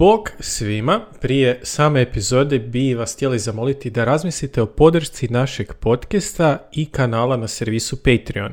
Bog 0.00 0.30
svima, 0.40 1.00
prije 1.20 1.60
same 1.62 2.02
epizode 2.02 2.58
bi 2.58 2.94
vas 2.94 3.14
htjeli 3.14 3.38
zamoliti 3.38 3.90
da 3.90 4.04
razmislite 4.04 4.62
o 4.62 4.66
podršci 4.66 5.28
našeg 5.28 5.72
podcasta 5.74 6.68
i 6.72 6.86
kanala 6.86 7.36
na 7.36 7.48
servisu 7.48 7.96
Patreon. 7.96 8.52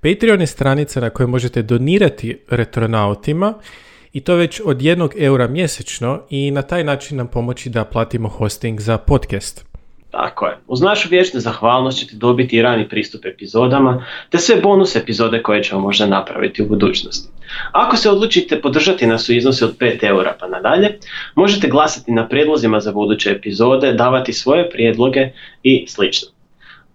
Patreon 0.00 0.40
je 0.40 0.46
stranica 0.46 1.00
na 1.00 1.10
kojoj 1.10 1.26
možete 1.26 1.62
donirati 1.62 2.38
retronautima 2.50 3.54
i 4.12 4.20
to 4.20 4.34
već 4.34 4.60
od 4.64 4.82
jednog 4.82 5.14
eura 5.18 5.48
mjesečno 5.48 6.22
i 6.30 6.50
na 6.50 6.62
taj 6.62 6.84
način 6.84 7.16
nam 7.16 7.28
pomoći 7.28 7.70
da 7.70 7.84
platimo 7.84 8.28
hosting 8.28 8.80
za 8.80 8.98
podcast. 8.98 9.71
Tako 10.12 10.46
je. 10.46 10.58
Uz 10.66 10.80
našu 10.80 11.08
vječnu 11.10 11.40
zahvalnost 11.40 11.98
ćete 11.98 12.16
dobiti 12.16 12.56
i 12.56 12.62
rani 12.62 12.88
pristup 12.88 13.24
epizodama, 13.24 14.06
te 14.30 14.38
sve 14.38 14.56
bonus 14.56 14.96
epizode 14.96 15.42
koje 15.42 15.62
ćemo 15.62 15.80
možda 15.80 16.06
napraviti 16.06 16.62
u 16.62 16.68
budućnosti. 16.68 17.28
Ako 17.72 17.96
se 17.96 18.10
odlučite 18.10 18.60
podržati 18.60 19.06
nas 19.06 19.28
u 19.28 19.32
iznosu 19.32 19.64
od 19.64 19.78
5 19.78 20.04
eura 20.04 20.36
pa 20.40 20.46
nadalje, 20.46 20.98
možete 21.34 21.68
glasati 21.68 22.12
na 22.12 22.28
prijedlozima 22.28 22.80
za 22.80 22.92
buduće 22.92 23.30
epizode, 23.30 23.92
davati 23.92 24.32
svoje 24.32 24.70
prijedloge 24.70 25.30
i 25.62 25.86
sl. 25.88 26.02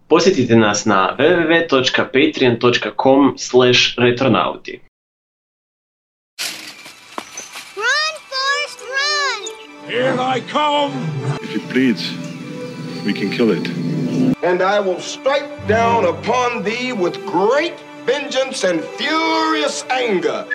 Posjetite 0.07 0.55
nas 0.55 0.85
na 0.85 1.15
www.patreon.com 1.19 3.35
retronauti. 3.97 4.79
Here 9.87 10.15
I 10.37 10.41
come! 10.51 10.91
If 11.41 11.55
it 11.55 11.61
bleeds, 11.73 12.26
we 13.03 13.13
can 13.13 13.29
kill 13.31 13.51
it. 13.51 13.67
And 14.43 14.61
I 14.61 14.79
will 14.79 14.99
strike 14.99 15.67
down 15.67 16.05
upon 16.05 16.63
thee 16.63 16.93
with 16.93 17.15
great 17.25 17.73
vengeance 18.05 18.63
and 18.63 18.83
furious 18.83 19.83
anger. 19.89 20.45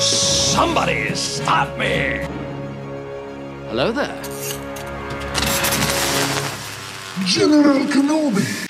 Somebody 0.00 1.14
stop 1.14 1.76
me! 1.78 2.26
Hello 3.68 3.92
there. 3.92 4.22
General 7.24 7.86
Kenobi. 7.86 8.66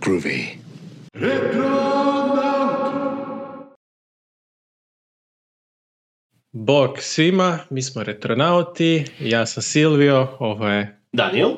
Groovy. 0.00 0.58
Bog 6.60 6.98
svima, 7.00 7.58
mi 7.70 7.82
smo 7.82 8.02
retronauti, 8.02 9.04
ja 9.20 9.46
sam 9.46 9.62
Silvio, 9.62 10.28
ovo 10.38 10.68
je 10.68 10.98
Daniel? 11.12 11.50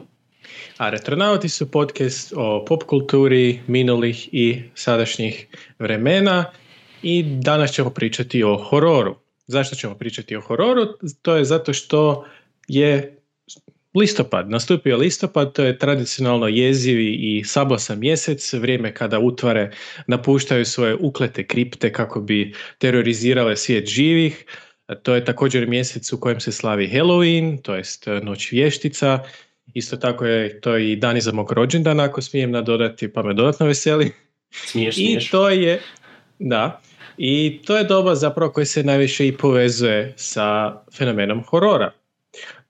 A 0.77 0.91
Retronauti 0.91 1.49
su 1.49 1.71
podcast 1.71 2.33
o 2.37 2.65
pop 2.69 2.83
kulturi 2.83 3.61
minulih 3.67 4.29
i 4.33 4.63
sadašnjih 4.75 5.47
vremena 5.79 6.45
i 7.03 7.23
danas 7.23 7.73
ćemo 7.73 7.91
pričati 7.91 8.43
o 8.43 8.57
hororu. 8.57 9.17
Zašto 9.47 9.77
ćemo 9.77 9.95
pričati 9.95 10.37
o 10.37 10.41
hororu? 10.41 10.87
To 11.23 11.37
je 11.37 11.45
zato 11.45 11.73
što 11.73 12.25
je 12.69 13.19
listopad, 13.95 14.51
nastupio 14.51 14.97
listopad, 14.97 15.53
to 15.53 15.65
je 15.65 15.79
tradicionalno 15.79 16.49
jezivi 16.49 17.15
i 17.15 17.45
sabosan 17.45 17.99
mjesec, 17.99 18.53
vrijeme 18.53 18.95
kada 18.95 19.19
utvare 19.19 19.71
napuštaju 20.07 20.65
svoje 20.65 20.95
uklete 20.95 21.47
kripte 21.47 21.93
kako 21.93 22.21
bi 22.21 22.55
terorizirale 22.79 23.57
svijet 23.57 23.87
živih. 23.89 24.45
To 25.03 25.15
je 25.15 25.25
također 25.25 25.69
mjesec 25.69 26.13
u 26.13 26.21
kojem 26.21 26.41
se 26.41 26.53
slavi 26.53 26.89
Halloween, 26.89 27.63
to 27.63 27.75
jest 27.75 28.07
noć 28.23 28.53
vještica 28.53 29.25
Isto 29.75 29.97
tako 29.97 30.27
je 30.27 30.61
to 30.61 30.77
i 30.77 30.97
dan 30.97 31.17
iza 31.17 31.33
mog 31.33 31.53
rođendana, 31.53 32.05
ako 32.05 32.23
smijem 32.23 32.51
nadodati, 32.51 33.13
pa 33.13 33.23
me 33.23 33.35
dodatno 33.35 33.67
veseli. 33.67 34.13
Smiješ, 34.51 34.99
I 34.99 35.19
to 35.31 35.49
je, 35.49 35.81
da, 36.39 36.81
i 37.19 37.61
to 37.67 37.77
je 37.77 37.85
doba 37.85 38.15
zapravo 38.15 38.53
koje 38.53 38.67
se 38.67 38.83
najviše 38.83 39.27
i 39.27 39.37
povezuje 39.37 40.13
sa 40.17 40.77
fenomenom 40.97 41.43
horora. 41.43 41.93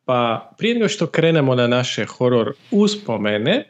Pa 0.05 0.51
prije 0.59 0.75
nego 0.75 0.89
što 0.89 1.07
krenemo 1.07 1.55
na 1.55 1.67
naše 1.67 2.05
horor 2.05 2.53
uspomene, 2.71 3.65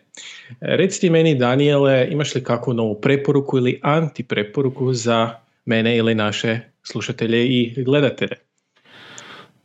recite 0.60 1.10
meni 1.10 1.34
Daniele, 1.34 2.08
imaš 2.10 2.34
li 2.34 2.44
kakvu 2.44 2.74
novu 2.74 3.00
preporuku 3.00 3.58
ili 3.58 3.80
antipreporuku 3.82 4.92
za 4.92 5.30
mene 5.64 5.96
ili 5.96 6.14
naše 6.14 6.60
slušatelje 6.82 7.46
i 7.46 7.84
gledatelje? 7.84 8.36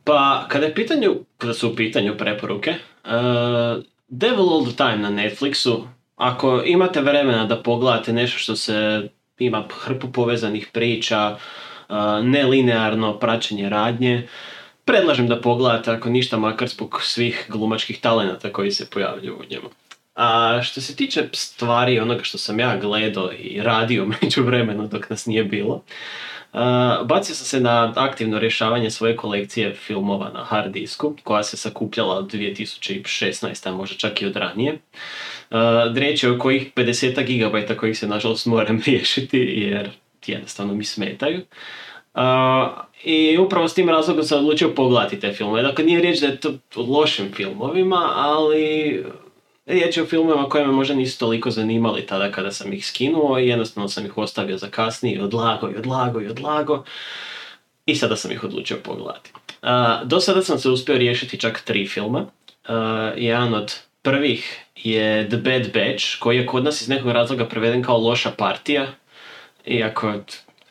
Pa, 0.04 0.46
kada, 0.48 0.66
je 0.66 0.74
pitanju, 0.74 1.14
kada 1.38 1.54
su 1.54 1.68
u 1.68 1.76
pitanju 1.76 2.14
preporuke, 2.18 2.70
uh, 2.70 3.82
Devil 4.08 4.48
All 4.48 4.64
the 4.64 4.76
Time 4.76 4.96
na 4.96 5.10
Netflixu, 5.10 5.82
ako 6.16 6.62
imate 6.66 7.00
vremena 7.00 7.44
da 7.46 7.62
pogledate 7.62 8.12
nešto 8.12 8.38
što 8.38 8.56
se 8.56 9.08
ima 9.38 9.64
hrpu 9.70 10.12
povezanih 10.12 10.68
priča, 10.72 11.36
uh, 11.88 11.96
nelinearno 12.22 13.18
praćenje 13.18 13.68
radnje, 13.68 14.28
predlažem 14.84 15.28
da 15.28 15.40
pogledate 15.40 15.90
ako 15.90 16.08
ništa 16.08 16.38
makar 16.38 16.68
zbog 16.68 17.00
svih 17.02 17.46
glumačkih 17.48 18.00
talenata 18.00 18.52
koji 18.52 18.70
se 18.70 18.90
pojavljuju 18.90 19.34
u 19.34 19.44
njemu. 19.50 19.68
A 20.16 20.60
što 20.62 20.80
se 20.80 20.96
tiče 20.96 21.28
stvari 21.32 22.00
onoga 22.00 22.24
što 22.24 22.38
sam 22.38 22.60
ja 22.60 22.76
gledao 22.76 23.30
i 23.38 23.60
radio 23.62 24.06
među 24.22 24.42
vremenu 24.42 24.88
dok 24.88 25.10
nas 25.10 25.26
nije 25.26 25.44
bilo, 25.44 25.82
bacio 27.04 27.34
sam 27.34 27.46
se 27.46 27.60
na 27.60 27.92
aktivno 27.96 28.38
rješavanje 28.38 28.90
svoje 28.90 29.16
kolekcije 29.16 29.74
filmova 29.74 30.30
na 30.34 30.44
hard 30.44 30.72
disku, 30.72 31.14
koja 31.24 31.42
se 31.42 31.56
sakupljala 31.56 32.14
od 32.14 32.32
2016. 32.32 33.68
a 33.68 33.72
možda 33.72 33.96
čak 33.96 34.22
i 34.22 34.26
od 34.26 34.36
ranije. 34.36 34.78
Uh, 35.50 35.58
riječ 35.94 36.22
je 36.22 36.30
o 36.30 36.38
kojih 36.38 36.72
50 36.74 37.24
gigabajta 37.24 37.76
kojih 37.76 37.98
se 37.98 38.08
nažalost 38.08 38.46
moram 38.46 38.80
riješiti 38.86 39.38
jer 39.38 39.90
jednostavno 40.26 40.74
mi 40.74 40.84
smetaju. 40.84 41.40
I 43.04 43.38
upravo 43.38 43.68
s 43.68 43.74
tim 43.74 43.88
razlogom 43.88 44.24
sam 44.24 44.38
odlučio 44.38 44.74
pogledati 44.74 45.20
te 45.20 45.32
filmove. 45.32 45.62
Dakle, 45.62 45.84
nije 45.84 46.00
riječ 46.00 46.20
da 46.20 46.26
je 46.26 46.40
to 46.40 46.52
lošim 46.76 47.32
filmovima, 47.32 48.12
ali 48.14 49.04
Riječ 49.66 49.96
je 49.96 50.02
o 50.02 50.06
filmovima 50.06 50.48
koje 50.48 50.66
me 50.66 50.72
možda 50.72 50.94
nisu 50.94 51.18
toliko 51.18 51.50
zanimali 51.50 52.06
tada 52.06 52.32
kada 52.32 52.52
sam 52.52 52.72
ih 52.72 52.86
skinuo 52.86 53.38
i 53.38 53.48
jednostavno 53.48 53.88
sam 53.88 54.06
ih 54.06 54.18
ostavio 54.18 54.58
za 54.58 54.68
kasnije 54.70 55.22
odlago 55.22 55.70
i 55.70 55.76
odlago 55.76 56.20
i 56.20 56.26
odlago. 56.26 56.84
I 57.86 57.94
sada 57.94 58.16
sam 58.16 58.32
ih 58.32 58.44
odlučio 58.44 58.76
pogledati. 58.82 59.30
Uh, 59.62 60.08
do 60.08 60.20
sada 60.20 60.42
sam 60.42 60.58
se 60.58 60.68
uspio 60.68 60.98
riješiti 60.98 61.40
čak 61.40 61.60
tri 61.60 61.88
filma. 61.88 62.18
Uh, 62.18 62.74
jedan 63.16 63.54
od 63.54 63.74
prvih 64.02 64.60
je 64.76 65.28
The 65.28 65.36
Bad 65.36 65.62
Batch, 65.62 66.04
koji 66.18 66.36
je 66.36 66.46
kod 66.46 66.64
nas 66.64 66.80
iz 66.80 66.88
nekog 66.88 67.10
razloga 67.10 67.44
preveden 67.44 67.82
kao 67.82 67.98
loša 67.98 68.30
partija. 68.30 68.86
Iako 69.66 70.14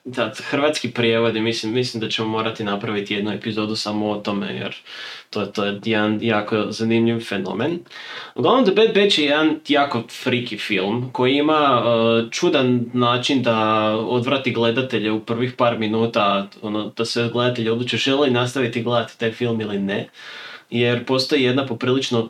da, 0.06 0.32
hrvatski 0.50 0.92
prijevod 0.92 1.36
mislim, 1.36 1.74
mislim 1.74 2.02
da 2.02 2.10
ćemo 2.10 2.28
morati 2.28 2.64
napraviti 2.64 3.14
jednu 3.14 3.32
epizodu 3.32 3.76
samo 3.76 4.10
o 4.10 4.16
tome 4.16 4.56
jer 4.56 4.76
to, 5.30 5.46
to 5.46 5.66
je 5.66 5.80
jedan 5.86 6.20
jako 6.22 6.66
zanimljiv 6.70 7.20
fenomen. 7.20 7.80
Uglavnom 8.36 8.66
The 8.66 8.74
Bad 8.74 8.88
Batch 8.88 9.20
je 9.20 9.26
jedan 9.26 9.60
jako 9.68 10.04
friki 10.24 10.58
film 10.58 11.10
koji 11.12 11.36
ima 11.36 11.84
uh, 11.84 12.32
čudan 12.32 12.86
način 12.94 13.44
da 13.44 13.90
odvrati 13.96 14.52
gledatelje 14.52 15.12
u 15.12 15.20
prvih 15.20 15.54
par 15.58 15.80
minuta, 15.80 16.48
ono, 16.62 16.94
da 16.98 17.06
se 17.06 17.30
gledatelji 17.34 17.70
odluče 17.70 17.98
žele 17.98 18.32
nastaviti 18.32 18.84
gledati 18.84 19.20
taj 19.20 19.32
film 19.32 19.62
ili 19.62 19.80
ne. 19.80 20.10
Jer 20.70 21.06
postoji 21.06 21.44
jedna 21.44 21.66
poprilično 21.66 22.30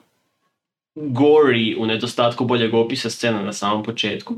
gory 0.96 1.76
u 1.78 1.86
nedostatku 1.86 2.46
boljeg 2.46 2.74
opisa 2.74 3.10
scena 3.10 3.42
na 3.42 3.54
samom 3.54 3.84
početku. 3.84 4.36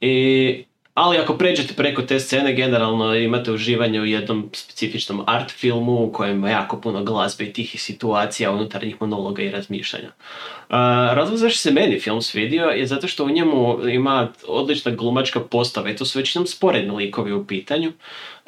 I 0.00 0.64
ali 0.98 1.18
ako 1.18 1.34
pređete 1.34 1.74
preko 1.74 2.02
te 2.02 2.20
scene, 2.20 2.54
generalno 2.54 3.14
imate 3.14 3.52
uživanje 3.52 4.00
u 4.00 4.04
jednom 4.04 4.50
specifičnom 4.52 5.22
art 5.26 5.50
filmu 5.50 6.04
u 6.04 6.12
kojem 6.12 6.36
ima 6.36 6.50
jako 6.50 6.80
puno 6.80 7.04
glazbe 7.04 7.44
i 7.44 7.52
tih 7.52 7.82
situacija, 7.82 8.50
unutarnjih 8.50 8.96
monologa 9.00 9.42
i 9.42 9.50
razmišljanja. 9.50 10.08
Uh, 10.08 10.74
razlog 11.14 11.38
zašto 11.38 11.58
se 11.58 11.70
meni 11.70 12.00
film 12.00 12.22
svidio 12.22 12.64
je 12.64 12.86
zato 12.86 13.08
što 13.08 13.24
u 13.24 13.30
njemu 13.30 13.88
ima 13.88 14.28
odlična 14.46 14.92
glumačka 14.92 15.40
postava 15.40 15.90
i 15.90 15.96
to 15.96 16.04
su 16.04 16.18
većinom 16.18 16.46
sporedni 16.46 16.96
likovi 16.96 17.32
u 17.32 17.46
pitanju. 17.46 17.92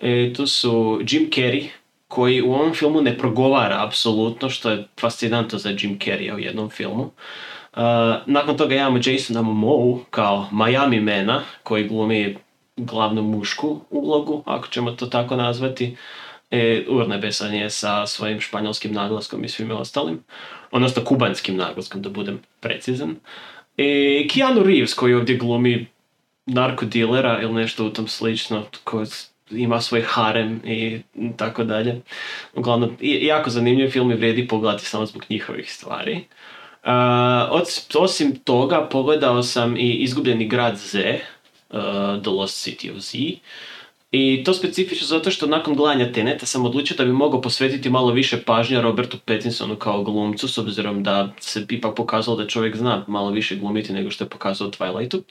E, 0.02 0.32
tu 0.36 0.46
su 0.46 1.00
Jim 1.10 1.30
Carrey, 1.30 1.68
koji 2.08 2.42
u 2.42 2.52
ovom 2.52 2.74
filmu 2.74 3.00
ne 3.00 3.18
progovara 3.18 3.84
apsolutno, 3.86 4.50
što 4.50 4.70
je 4.70 4.84
fascinantno 5.00 5.58
za 5.58 5.68
Jim 5.68 5.98
Carreya 5.98 6.34
u 6.34 6.38
jednom 6.38 6.70
filmu. 6.70 7.10
Nakon 8.26 8.56
toga 8.56 8.74
imamo 8.74 8.98
Jasona 9.04 9.42
Momoa 9.42 9.98
kao 10.10 10.48
Miami 10.52 11.00
Mena 11.00 11.42
koji 11.62 11.88
glumi 11.88 12.36
glavnu 12.76 13.22
mušku 13.22 13.80
ulogu, 13.90 14.42
ako 14.46 14.68
ćemo 14.68 14.90
to 14.90 15.06
tako 15.06 15.36
nazvati. 15.36 15.96
E, 16.50 16.84
urnebesan 16.88 17.54
je 17.54 17.70
sa 17.70 18.06
svojim 18.06 18.40
španjolskim 18.40 18.92
naglaskom 18.92 19.44
i 19.44 19.48
svime 19.48 19.74
ostalim. 19.74 20.24
Odnosno 20.70 21.04
kubanskim 21.04 21.56
naglaskom, 21.56 22.02
da 22.02 22.08
budem 22.08 22.40
precizan. 22.60 23.16
E, 23.76 24.26
Keanu 24.28 24.62
Reeves 24.62 24.94
koji 24.94 25.14
ovdje 25.14 25.36
glumi 25.36 25.86
narkodilera 26.46 27.42
ili 27.42 27.52
nešto 27.52 27.86
u 27.86 27.90
tom 27.90 28.08
slično, 28.08 28.64
koji 28.84 29.06
ima 29.50 29.80
svoj 29.80 30.02
harem 30.06 30.60
i 30.64 31.00
tako 31.36 31.64
dalje. 31.64 32.00
Uglavnom, 32.54 32.96
jako 33.00 33.50
zanimljiv 33.50 33.90
film 33.90 34.10
i 34.10 34.14
vrijedi 34.14 34.48
pogledati 34.48 34.84
samo 34.84 35.06
zbog 35.06 35.24
njihovih 35.28 35.72
stvari. 35.72 36.24
Uh, 36.84 37.60
osim 37.94 38.36
toga, 38.36 38.88
pogledao 38.92 39.42
sam 39.42 39.76
i 39.76 39.94
Izgubljeni 39.94 40.48
grad 40.48 40.76
Z, 40.76 41.20
uh, 41.70 41.78
The 42.22 42.30
Lost 42.30 42.68
City 42.68 42.92
of 42.92 42.98
Z, 42.98 43.18
I 44.12 44.44
to 44.44 44.54
specifično 44.54 45.06
zato 45.06 45.30
što 45.30 45.46
nakon 45.46 45.74
gledanja 45.74 46.12
Teneta 46.12 46.46
sam 46.46 46.64
odlučio 46.64 46.96
da 46.96 47.04
bi 47.04 47.12
mogao 47.12 47.40
posvetiti 47.40 47.90
malo 47.90 48.12
više 48.12 48.42
pažnje 48.42 48.80
Robertu 48.80 49.18
Pattinsonu 49.24 49.76
kao 49.76 50.02
glumcu, 50.02 50.48
s 50.48 50.58
obzirom 50.58 51.02
da 51.02 51.32
se 51.40 51.66
ipak 51.68 51.96
pokazalo 51.96 52.36
da 52.36 52.46
čovjek 52.46 52.76
zna 52.76 53.04
malo 53.06 53.30
više 53.30 53.56
glumiti 53.56 53.92
nego 53.92 54.10
što 54.10 54.24
je 54.24 54.28
pokazao 54.28 54.70
Twilightu. 54.70 55.22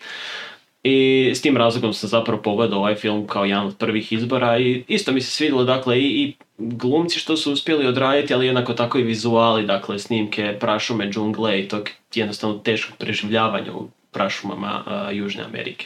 I 0.84 1.32
s 1.36 1.42
tim 1.42 1.58
razlogom 1.58 1.94
sam 1.94 2.10
zapravo 2.10 2.42
pogledao 2.42 2.80
ovaj 2.80 2.96
film 2.96 3.28
kao 3.28 3.46
jedan 3.46 3.66
od 3.66 3.78
prvih 3.78 4.14
izbora 4.14 4.60
i 4.60 4.84
isto 4.88 5.12
mi 5.12 5.22
se 5.22 5.32
svidjelo 5.32 5.64
dakle 5.64 6.00
i, 6.00 6.06
i 6.06 6.34
glumci 6.58 7.20
što 7.20 7.38
su 7.38 7.54
uspjeli 7.54 7.88
odraditi, 7.88 8.34
ali 8.34 8.46
jednako 8.46 8.74
tako 8.74 8.98
i 8.98 9.04
vizuali, 9.04 9.66
dakle 9.66 10.00
snimke 10.00 10.58
prašume, 10.60 11.10
džungle 11.10 11.60
i 11.60 11.68
tog 11.68 11.90
jednostavno 12.14 12.58
teškog 12.58 12.98
preživljavanja 12.98 13.74
u 13.74 13.90
prašumama 14.12 14.84
uh, 14.86 15.18
Južne 15.18 15.44
Amerike. 15.44 15.86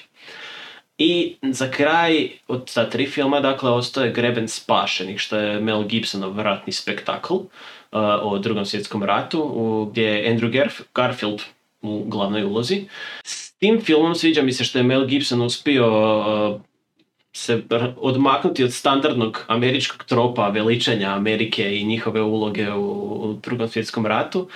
I 0.97 1.35
za 1.41 1.71
kraj 1.71 2.29
od 2.47 2.73
ta 2.73 2.89
tri 2.89 3.05
filma, 3.05 3.39
dakle, 3.39 3.71
ostaje 3.71 4.11
Greben 4.11 4.47
spašenih, 4.47 5.19
što 5.19 5.37
je 5.37 5.59
Mel 5.59 5.83
Gibsonov 5.83 6.39
ratni 6.39 6.73
spektakl 6.73 7.33
uh, 7.33 7.47
o 8.21 8.39
drugom 8.39 8.65
svjetskom 8.65 9.03
ratu, 9.03 9.41
u, 9.41 9.85
gdje 9.91 10.03
je 10.03 10.35
Andrew 10.35 10.71
Garfield 10.93 11.41
u 11.81 12.03
glavnoj 12.07 12.43
ulozi. 12.43 12.85
Tim 13.63 13.81
filmom 13.81 14.15
sviđa 14.15 14.41
mi 14.41 14.51
se 14.53 14.63
što 14.63 14.77
je 14.77 14.83
Mel 14.83 15.05
Gibson 15.05 15.41
uspio 15.41 15.87
uh, 16.19 16.61
se 17.33 17.61
odmaknuti 17.97 18.63
od 18.63 18.73
standardnog 18.73 19.45
američkog 19.47 20.03
tropa 20.03 20.49
veličanja 20.49 21.09
Amerike 21.09 21.77
i 21.77 21.83
njihove 21.83 22.21
uloge 22.21 22.71
u, 22.71 22.85
u 23.23 23.33
drugom 23.43 23.67
svjetskom 23.67 24.05
ratu. 24.05 24.49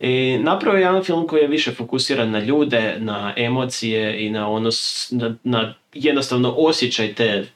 I 0.00 0.38
napravio 0.42 0.78
je 0.78 0.82
jedan 0.82 1.04
film 1.04 1.26
koji 1.26 1.40
je 1.40 1.48
više 1.48 1.72
fokusiran 1.72 2.30
na 2.30 2.38
ljude, 2.38 2.96
na 2.98 3.34
emocije 3.36 4.26
i 4.26 4.30
na 4.30 4.50
ono, 4.50 4.70
na, 5.10 5.36
na 5.44 5.74
jednostavno 5.94 6.54
osjećaj 6.56 7.14
te 7.14 7.46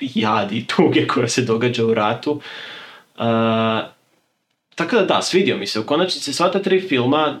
jadi 0.00 0.56
i 0.56 0.66
tuge 0.66 1.06
koja 1.14 1.28
se 1.28 1.42
događa 1.42 1.86
u 1.86 1.94
ratu. 1.94 2.32
Uh, 2.32 2.40
tako 4.74 4.96
da 4.96 5.04
da, 5.04 5.22
svidio 5.22 5.56
mi 5.56 5.66
se. 5.66 5.80
U 5.80 5.86
konačnici 5.86 6.32
sva 6.32 6.50
ta 6.50 6.62
tri 6.62 6.80
filma, 6.80 7.40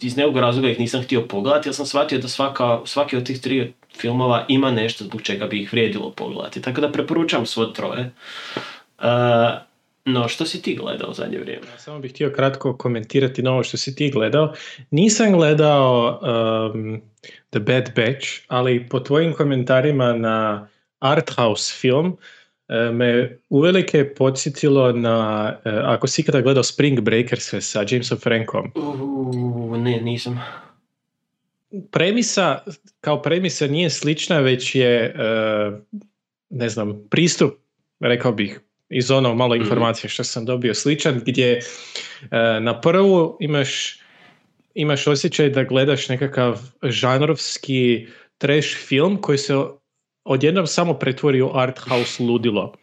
iz 0.00 0.16
nekog 0.16 0.36
razloga 0.36 0.68
ih 0.68 0.80
nisam 0.80 1.02
htio 1.02 1.22
pogledati, 1.22 1.68
jer 1.68 1.74
sam 1.74 1.86
shvatio 1.86 2.18
da 2.18 2.28
svaka, 2.28 2.80
svaki 2.84 3.16
od 3.16 3.26
tih 3.26 3.40
tri 3.40 3.72
filmova 4.00 4.44
ima 4.48 4.70
nešto 4.70 5.04
zbog 5.04 5.22
čega 5.22 5.46
bi 5.46 5.62
ih 5.62 5.72
vrijedilo 5.72 6.10
pogledati. 6.10 6.62
Tako 6.62 6.80
da 6.80 6.92
preporučam 6.92 7.46
svo 7.46 7.66
troje. 7.66 8.10
Uh, 8.98 9.04
no, 10.04 10.28
što 10.28 10.46
si 10.46 10.62
ti 10.62 10.76
gledao 10.76 11.12
zadnje 11.12 11.38
vrijeme? 11.38 11.66
Ja 11.72 11.78
samo 11.78 11.98
bih 11.98 12.10
htio 12.10 12.32
kratko 12.36 12.76
komentirati 12.76 13.42
na 13.42 13.52
ovo 13.52 13.62
što 13.62 13.76
si 13.76 13.94
ti 13.94 14.10
gledao. 14.10 14.52
Nisam 14.90 15.32
gledao 15.32 16.20
um, 16.74 17.00
The 17.50 17.60
Bad 17.60 17.90
Batch, 17.96 18.28
ali 18.48 18.88
po 18.88 19.00
tvojim 19.00 19.32
komentarima 19.32 20.12
na 20.12 20.68
Arthouse 20.98 21.74
film 21.80 22.06
e, 22.06 22.16
me 22.92 23.38
uvelike 23.48 24.14
podsjetilo 24.14 24.92
na, 24.92 25.48
e, 25.64 25.70
ako 25.84 26.06
si 26.06 26.22
ikada 26.22 26.40
gledao 26.40 26.62
Spring 26.62 27.00
Breakers 27.00 27.54
sa 27.60 27.84
Jamesom 27.88 28.18
Frankom. 28.18 28.72
Uh, 28.74 29.78
ne, 29.78 30.00
nisam. 30.00 30.40
Premisa, 31.90 32.58
kao 33.00 33.22
premisa 33.22 33.66
nije 33.66 33.90
slična, 33.90 34.38
već 34.38 34.74
je, 34.74 35.04
e, 35.04 35.14
ne 36.50 36.68
znam, 36.68 37.08
pristup, 37.10 37.54
rekao 38.00 38.32
bih, 38.32 38.60
iz 38.88 39.10
ono 39.10 39.34
malo 39.34 39.54
Mhm. 39.54 39.62
informacije 39.62 40.10
što 40.10 40.24
sam 40.24 40.44
dobio 40.44 40.74
sličan, 40.74 41.20
gdje 41.26 41.60
na 42.60 42.80
prvu 42.80 43.36
imaš 43.40 44.02
imaš 44.74 45.06
osjećaj 45.06 45.50
da 45.50 45.64
gledaš 45.64 46.08
nekakav 46.08 46.60
žanrovski 46.82 48.06
trash 48.38 48.76
film 48.76 49.16
koji 49.16 49.38
se 49.38 49.54
odjednom 50.24 50.66
samo 50.66 50.94
pretvori 50.94 51.42
u 51.42 51.50
art 51.54 51.78
house 51.78 52.22
ludilo. 52.22 52.74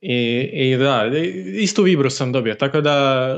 I, 0.00 0.50
I 0.52 0.76
da, 0.76 1.10
istu 1.54 1.82
vibru 1.82 2.10
sam 2.10 2.32
dobio, 2.32 2.54
tako 2.54 2.80
da 2.80 3.36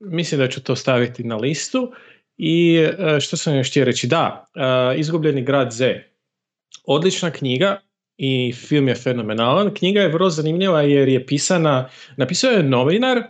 mislim 0.00 0.40
da 0.40 0.48
ću 0.48 0.62
to 0.62 0.76
staviti 0.76 1.24
na 1.24 1.36
listu. 1.36 1.92
I 2.38 2.76
e, 2.76 3.20
što 3.20 3.36
sam 3.36 3.56
još 3.56 3.70
htio 3.70 3.84
reći, 3.84 4.06
da, 4.06 4.46
e, 4.54 4.98
Izgubljeni 4.98 5.42
grad 5.42 5.72
Z. 5.72 6.02
Odlična 6.84 7.30
knjiga 7.30 7.80
i 8.16 8.52
film 8.52 8.88
je 8.88 8.94
fenomenalan. 8.94 9.74
Knjiga 9.74 10.00
je 10.00 10.08
vrlo 10.08 10.30
zanimljiva 10.30 10.82
jer 10.82 11.08
je 11.08 11.26
pisana, 11.26 11.88
napisao 12.16 12.50
je 12.50 12.62
novinar 12.62 13.22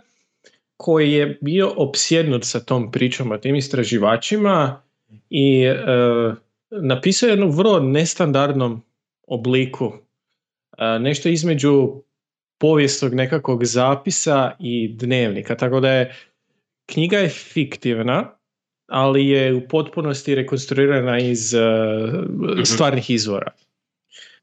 koji 0.77 1.11
je 1.11 1.37
bio 1.41 1.73
opsjednut 1.77 2.45
sa 2.45 2.59
tom 2.59 2.91
pričom 2.91 3.31
o 3.31 3.37
tim 3.37 3.55
istraživačima 3.55 4.81
i 5.29 5.63
e, 5.63 5.75
napisao 6.71 7.27
je 7.27 7.31
jednu 7.31 7.49
vrlo 7.49 7.79
nestandardnom 7.79 8.81
obliku. 9.27 9.93
E, 10.77 10.99
nešto 10.99 11.29
između 11.29 12.03
povijesnog 12.57 13.13
nekakvog 13.13 13.65
zapisa 13.65 14.51
i 14.59 14.87
dnevnika. 14.87 15.55
Tako 15.57 15.79
da 15.79 15.91
je 15.91 16.15
knjiga 16.85 17.17
je 17.17 17.29
fiktivna, 17.29 18.31
ali 18.87 19.27
je 19.27 19.53
u 19.53 19.67
potpunosti 19.67 20.35
rekonstruirana 20.35 21.19
iz 21.19 21.53
e, 21.53 21.59
stvarnih 22.63 23.09
izvora. 23.09 23.51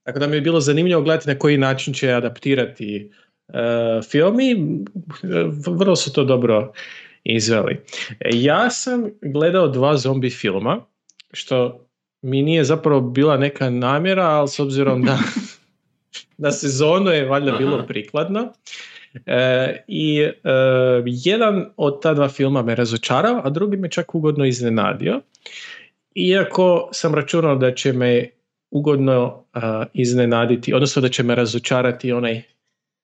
Tako 0.02 0.18
da 0.18 0.26
mi 0.26 0.36
je 0.36 0.40
bilo 0.40 0.60
zanimljivo 0.60 1.02
gledati 1.02 1.28
na 1.28 1.38
koji 1.38 1.58
način 1.58 1.94
će 1.94 2.12
adaptirati 2.12 3.10
uh, 3.48 3.54
film 4.10 4.40
i 4.40 4.56
vrlo 5.66 5.96
su 5.96 6.12
to 6.12 6.24
dobro 6.24 6.72
izveli. 7.24 7.80
Ja 8.32 8.70
sam 8.70 9.10
gledao 9.22 9.68
dva 9.68 9.96
zombi 9.96 10.30
filma, 10.30 10.84
što 11.32 11.83
mi 12.24 12.42
nije 12.42 12.64
zapravo 12.64 13.00
bila 13.00 13.36
neka 13.36 13.70
namjera, 13.70 14.24
ali 14.24 14.48
s 14.48 14.58
obzirom 14.60 15.02
da 15.02 15.18
na 16.44 16.52
sezonu 16.52 17.10
je 17.10 17.24
valjda 17.24 17.52
bilo 17.52 17.86
prikladno. 17.86 18.52
E, 19.26 19.84
I 19.88 20.20
e, 20.20 20.32
jedan 21.04 21.66
od 21.76 22.02
ta 22.02 22.14
dva 22.14 22.28
filma 22.28 22.62
me 22.62 22.74
razočarao, 22.74 23.40
a 23.44 23.50
drugi 23.50 23.76
me 23.76 23.90
čak 23.90 24.14
ugodno 24.14 24.44
iznenadio. 24.44 25.20
Iako 26.14 26.88
sam 26.92 27.14
računao 27.14 27.56
da 27.56 27.74
će 27.74 27.92
me 27.92 28.30
ugodno 28.70 29.44
uh, 29.54 29.62
iznenaditi, 29.92 30.74
odnosno 30.74 31.02
da 31.02 31.08
će 31.08 31.22
me 31.22 31.34
razočarati 31.34 32.12
onaj 32.12 32.42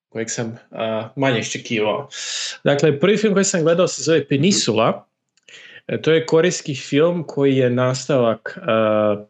kojeg 0.08 0.30
sam 0.30 0.46
uh, 0.46 0.78
manje 1.16 1.40
iščekivao. 1.40 2.08
Dakle, 2.64 3.00
prvi 3.00 3.16
film 3.16 3.34
koji 3.34 3.44
sam 3.44 3.62
gledao 3.62 3.88
se 3.88 4.02
zove 4.02 4.28
Peninsula. 4.28 5.06
E, 5.86 6.02
to 6.02 6.12
je 6.12 6.26
korejski 6.26 6.74
film 6.74 7.24
koji 7.26 7.56
je 7.56 7.70
nastavak 7.70 8.58
uh, 8.58 9.26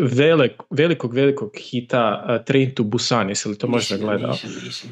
velik, 0.00 0.52
velikog, 0.70 1.14
velikog 1.14 1.56
hita 1.56 2.24
uh, 2.24 2.44
Train 2.44 2.74
to 2.74 2.82
Busan, 2.82 3.28
jesi 3.28 3.48
li 3.48 3.58
to 3.58 3.66
možda 3.68 3.96
gledao? 3.96 4.30
Nisam, 4.30 4.50
nisam. 4.64 4.90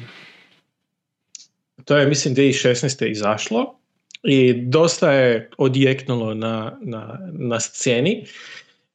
To 1.85 1.97
je, 1.97 2.07
mislim, 2.07 2.35
2016. 2.35 3.11
izašlo 3.11 3.79
i 4.23 4.53
dosta 4.53 5.11
je 5.11 5.49
odjeknulo 5.57 6.33
na, 6.33 6.77
na, 6.81 7.19
na 7.31 7.59
sceni 7.59 8.25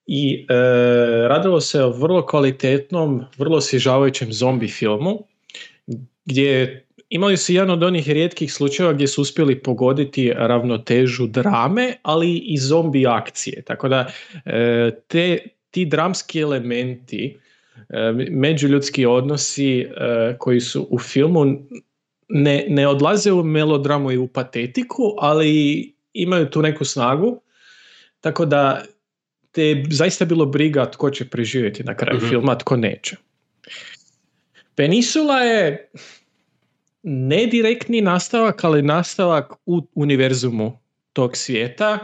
i 0.07 0.47
e, 0.49 0.55
radilo 1.29 1.61
se 1.61 1.83
o 1.83 1.91
vrlo 1.91 2.27
kvalitetnom, 2.27 3.25
vrlo 3.39 3.57
osvježavajućem 3.57 4.33
zombi 4.33 4.69
filmu 4.69 5.27
gdje 6.25 6.85
imali 7.13 7.37
su 7.37 7.53
jedan 7.53 7.71
od 7.71 7.83
onih 7.83 8.11
rijetkih 8.11 8.53
slučajeva 8.53 8.93
gdje 8.93 9.07
su 9.07 9.23
uspjeli 9.23 9.63
pogoditi 9.63 10.33
ravnotežu 10.37 11.27
drame, 11.27 11.95
ali 12.03 12.37
i 12.37 12.59
zombi 12.59 13.07
akcije. 13.07 13.63
Tako 13.63 13.89
da 13.89 14.13
e, 14.45 14.91
te, 15.09 15.39
ti 15.71 15.85
dramski 15.85 16.41
elementi, 16.41 17.39
e, 17.89 18.13
međuljudski 18.31 19.07
odnosi 19.07 19.81
e, 19.81 19.87
koji 20.39 20.61
su 20.61 20.87
u 20.91 20.99
filmu 20.99 21.45
ne, 22.29 22.65
ne 22.69 22.89
odlaze 22.89 23.33
u 23.33 23.43
melodramu 23.43 24.13
i 24.13 24.19
u 24.19 24.27
patetiku, 24.27 25.15
ali 25.19 25.93
imaju 26.13 26.51
tu 26.51 26.63
neku 26.63 26.85
snagu. 26.85 27.41
Tako 28.21 28.45
da 28.45 28.85
te 29.51 29.65
je 29.65 29.85
zaista 29.91 30.25
bilo 30.25 30.47
briga 30.47 30.91
tko 30.91 31.11
će 31.11 31.29
preživjeti 31.29 31.85
na 31.85 31.97
kraju 31.97 32.19
Mhm. 32.19 32.29
filma, 32.29 32.59
tko 32.59 32.77
neće. 32.77 33.17
Peninsula 34.75 35.39
je 35.39 35.91
ne 37.03 37.47
direktni 37.47 38.01
nastavak, 38.01 38.65
ali 38.65 38.83
nastavak 38.83 39.53
u 39.67 39.81
univerzumu 39.95 40.79
tog 41.13 41.37
svijeta. 41.37 41.99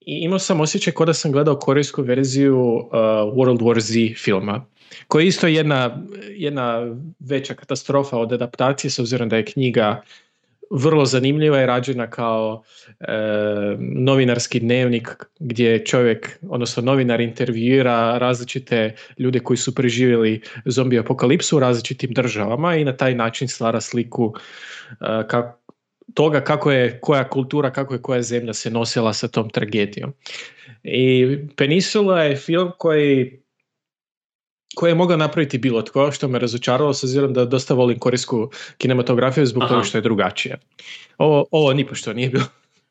I 0.00 0.18
imao 0.22 0.38
sam 0.38 0.60
osjećaj 0.60 0.92
kao 0.92 1.06
da 1.06 1.14
sam 1.14 1.32
gledao 1.32 1.58
korejsku 1.58 2.02
verziju 2.02 2.60
uh, 2.60 2.92
World 3.34 3.58
War 3.58 3.80
Z 3.80 4.22
filma, 4.24 4.66
koja 5.08 5.22
je 5.22 5.28
isto 5.28 5.46
jedna, 5.46 6.04
jedna 6.30 6.96
veća 7.18 7.54
katastrofa 7.54 8.18
od 8.18 8.32
adaptacije, 8.32 8.90
s 8.90 8.98
obzirom 8.98 9.28
da 9.28 9.36
je 9.36 9.44
knjiga 9.44 10.02
vrlo 10.70 11.04
zanimljiva 11.04 11.62
i 11.62 11.66
rađena 11.66 12.10
kao 12.10 12.62
e, 13.00 13.04
novinarski 13.78 14.60
dnevnik 14.60 15.08
gdje 15.40 15.84
čovjek, 15.84 16.38
odnosno 16.48 16.82
novinar 16.82 17.20
intervjuira 17.20 18.18
različite 18.18 18.94
ljude 19.18 19.40
koji 19.40 19.56
su 19.56 19.74
preživjeli 19.74 20.40
zombi 20.64 20.98
apokalipsu 20.98 21.56
u 21.56 21.60
različitim 21.60 22.12
državama 22.12 22.76
i 22.76 22.84
na 22.84 22.96
taj 22.96 23.14
način 23.14 23.48
stvara 23.48 23.80
sliku 23.80 24.34
e, 24.90 25.04
ka- 25.04 25.52
toga 26.14 26.40
kako 26.40 26.72
je 26.72 26.98
koja 27.00 27.28
kultura, 27.28 27.70
kako 27.72 27.94
je 27.94 28.02
koja 28.02 28.22
zemlja 28.22 28.52
se 28.52 28.70
nosila 28.70 29.12
sa 29.12 29.28
tom 29.28 29.50
tragedijom. 29.50 30.12
I 30.82 31.38
Peninsula 31.56 32.22
je 32.22 32.36
film 32.36 32.72
koji 32.78 33.43
koje 34.74 34.90
je 34.90 34.94
mogao 34.94 35.16
napraviti 35.16 35.58
bilo 35.58 35.82
tko, 35.82 36.12
što 36.12 36.28
me 36.28 36.38
razočaralo 36.38 36.94
s 36.94 37.04
obzirom 37.04 37.32
da 37.32 37.44
dosta 37.44 37.74
volim 37.74 37.98
korijsku 37.98 38.50
kinematografiju 38.78 39.46
zbog 39.46 39.62
Aha. 39.62 39.74
toga 39.74 39.84
što 39.84 39.98
je 39.98 40.02
drugačija. 40.02 40.56
Ovo, 41.18 41.44
ovo 41.50 41.72
nipošto 41.72 42.12
nije 42.12 42.28
bilo 42.28 42.44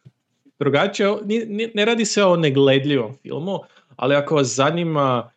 drugačije. 0.59 1.09
Ne 1.73 1.85
radi 1.85 2.05
se 2.05 2.23
o 2.23 2.35
negledljivom 2.35 3.17
filmu, 3.21 3.59
ali 3.95 4.15
ako 4.15 4.35
vas 4.35 4.47
zanima 4.47 5.31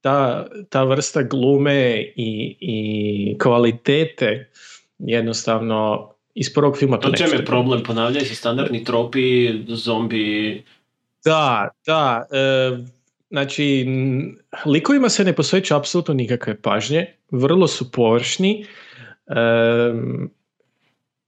ta, 0.00 0.46
ta 0.68 0.84
vrsta 0.84 1.22
glume 1.22 2.00
i, 2.16 2.56
i 2.60 3.38
kvalitete, 3.38 4.50
jednostavno 4.98 6.10
iz 6.34 6.54
prvog 6.54 6.78
filma 6.78 6.96
to 6.96 7.02
čem 7.02 7.12
nećete 7.12 7.42
je 7.42 7.46
problem? 7.46 7.82
Ponavljaju 7.82 8.26
se 8.26 8.34
standardni 8.34 8.84
tropi, 8.84 9.52
zombi... 9.68 10.64
Da, 11.24 11.68
da. 11.86 12.26
E, 12.32 12.99
znači, 13.30 13.86
likovima 14.66 15.08
se 15.08 15.24
ne 15.24 15.32
posveća 15.32 15.76
apsolutno 15.76 16.14
nikakve 16.14 16.62
pažnje. 16.62 17.06
Vrlo 17.30 17.66
su 17.66 17.92
površni. 17.92 18.66
E, 19.26 19.34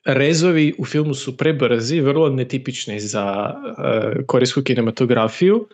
rezovi 0.05 0.75
u 0.79 0.85
filmu 0.85 1.15
su 1.15 1.37
prebrzi, 1.37 2.01
vrlo 2.01 2.29
netipični 2.29 3.01
za 3.01 3.55
e, 3.79 4.27
korijsku 4.27 4.63
kinematografiju. 4.63 5.69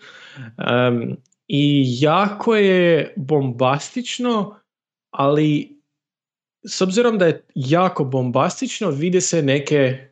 Em, 0.58 1.16
I 1.48 1.84
jako 2.00 2.56
je 2.56 3.14
bombastično, 3.16 4.60
ali 5.10 5.78
s 6.64 6.80
obzirom 6.80 7.18
da 7.18 7.26
je 7.26 7.44
jako 7.54 8.04
bombastično, 8.04 8.90
vide 8.90 9.20
se 9.20 9.42
neke 9.42 10.08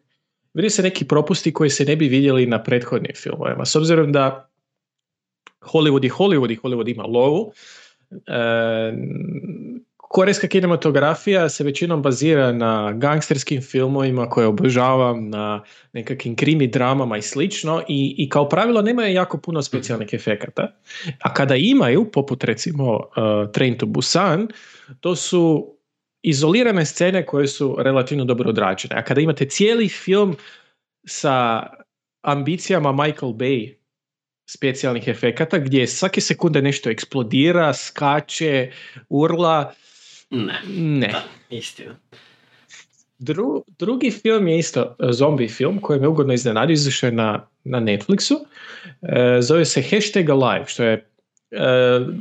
vidi 0.57 0.71
se 0.71 0.83
neki 0.83 1.05
propusti 1.05 1.53
koji 1.53 1.71
se 1.71 1.85
ne 1.85 1.97
bi 1.97 2.09
vidjeli 2.09 2.47
na 2.47 2.63
prethodnim 2.63 3.13
filmovima. 3.15 3.65
S 3.65 3.77
obzirom 3.77 4.13
da 4.13 4.46
Hollywood 5.73 6.05
i 6.05 6.11
Hollywood 6.11 6.53
i 6.53 6.57
Hollywood 6.57 6.91
ima 6.91 7.03
lovu, 7.03 7.53
e, 8.27 8.93
korejska 10.09 10.47
kinematografija 10.47 11.49
se 11.49 11.65
većinom 11.65 12.03
bazira 12.03 12.53
na 12.53 12.93
gangsterskim 12.93 13.63
filmovima 13.63 14.29
koje 14.29 14.47
obožavam, 14.47 15.29
na 15.31 15.63
nekakvim 15.93 16.37
krimi 16.37 16.67
dramama 16.67 17.19
i 17.19 17.23
slično 17.23 17.83
i, 17.89 18.15
i 18.19 18.29
kao 18.29 18.49
pravilo 18.49 18.83
nemaju 18.83 19.15
jako 19.15 19.39
puno 19.39 19.63
specijalnih 19.63 20.09
efekata. 20.13 20.73
A 21.21 21.35
kada 21.35 21.57
imaju, 21.57 22.11
poput 22.13 22.45
recimo 22.45 22.93
uh, 22.95 23.51
Train 23.53 23.79
to 23.79 23.87
Busan, 23.87 24.49
to 25.01 25.17
su 25.17 25.75
izolirane 26.23 26.85
scene 26.85 27.27
koje 27.27 27.47
su 27.47 27.77
relativno 27.79 28.25
dobro 28.25 28.51
odrađene. 28.51 28.97
A 28.97 29.05
kada 29.05 29.21
imate 29.21 29.49
cijeli 29.49 29.89
film 29.89 30.37
sa 31.05 31.67
ambicijama 32.23 32.93
Michael 32.93 33.33
Bay 33.33 33.75
specijalnih 34.47 35.09
efekata 35.09 35.59
gdje 35.59 35.87
svake 35.87 36.21
sekunde 36.21 36.63
nešto 36.63 36.91
eksplodira, 36.91 37.75
skače, 37.75 38.71
urla, 39.09 39.75
Ne, 40.31 40.61
ne. 40.69 41.09
da. 41.09 41.23
Dru, 43.19 43.65
drugi 43.79 44.11
film 44.11 44.49
je 44.49 44.59
isto 44.59 44.97
e, 44.99 45.13
zombi 45.13 45.49
film 45.49 45.81
koji 45.81 46.01
me 46.01 46.09
ugodno 46.09 46.33
iznenadio, 46.33 46.75
izašao 46.75 47.09
je 47.09 47.13
na, 47.13 47.49
na 47.65 47.81
Netflixu. 47.81 48.35
E, 49.03 49.39
zove 49.41 49.65
se 49.65 49.83
Hashtag 49.83 50.31
Alive, 50.31 50.65
što 50.67 50.85
je 50.85 50.93
e, 50.93 51.07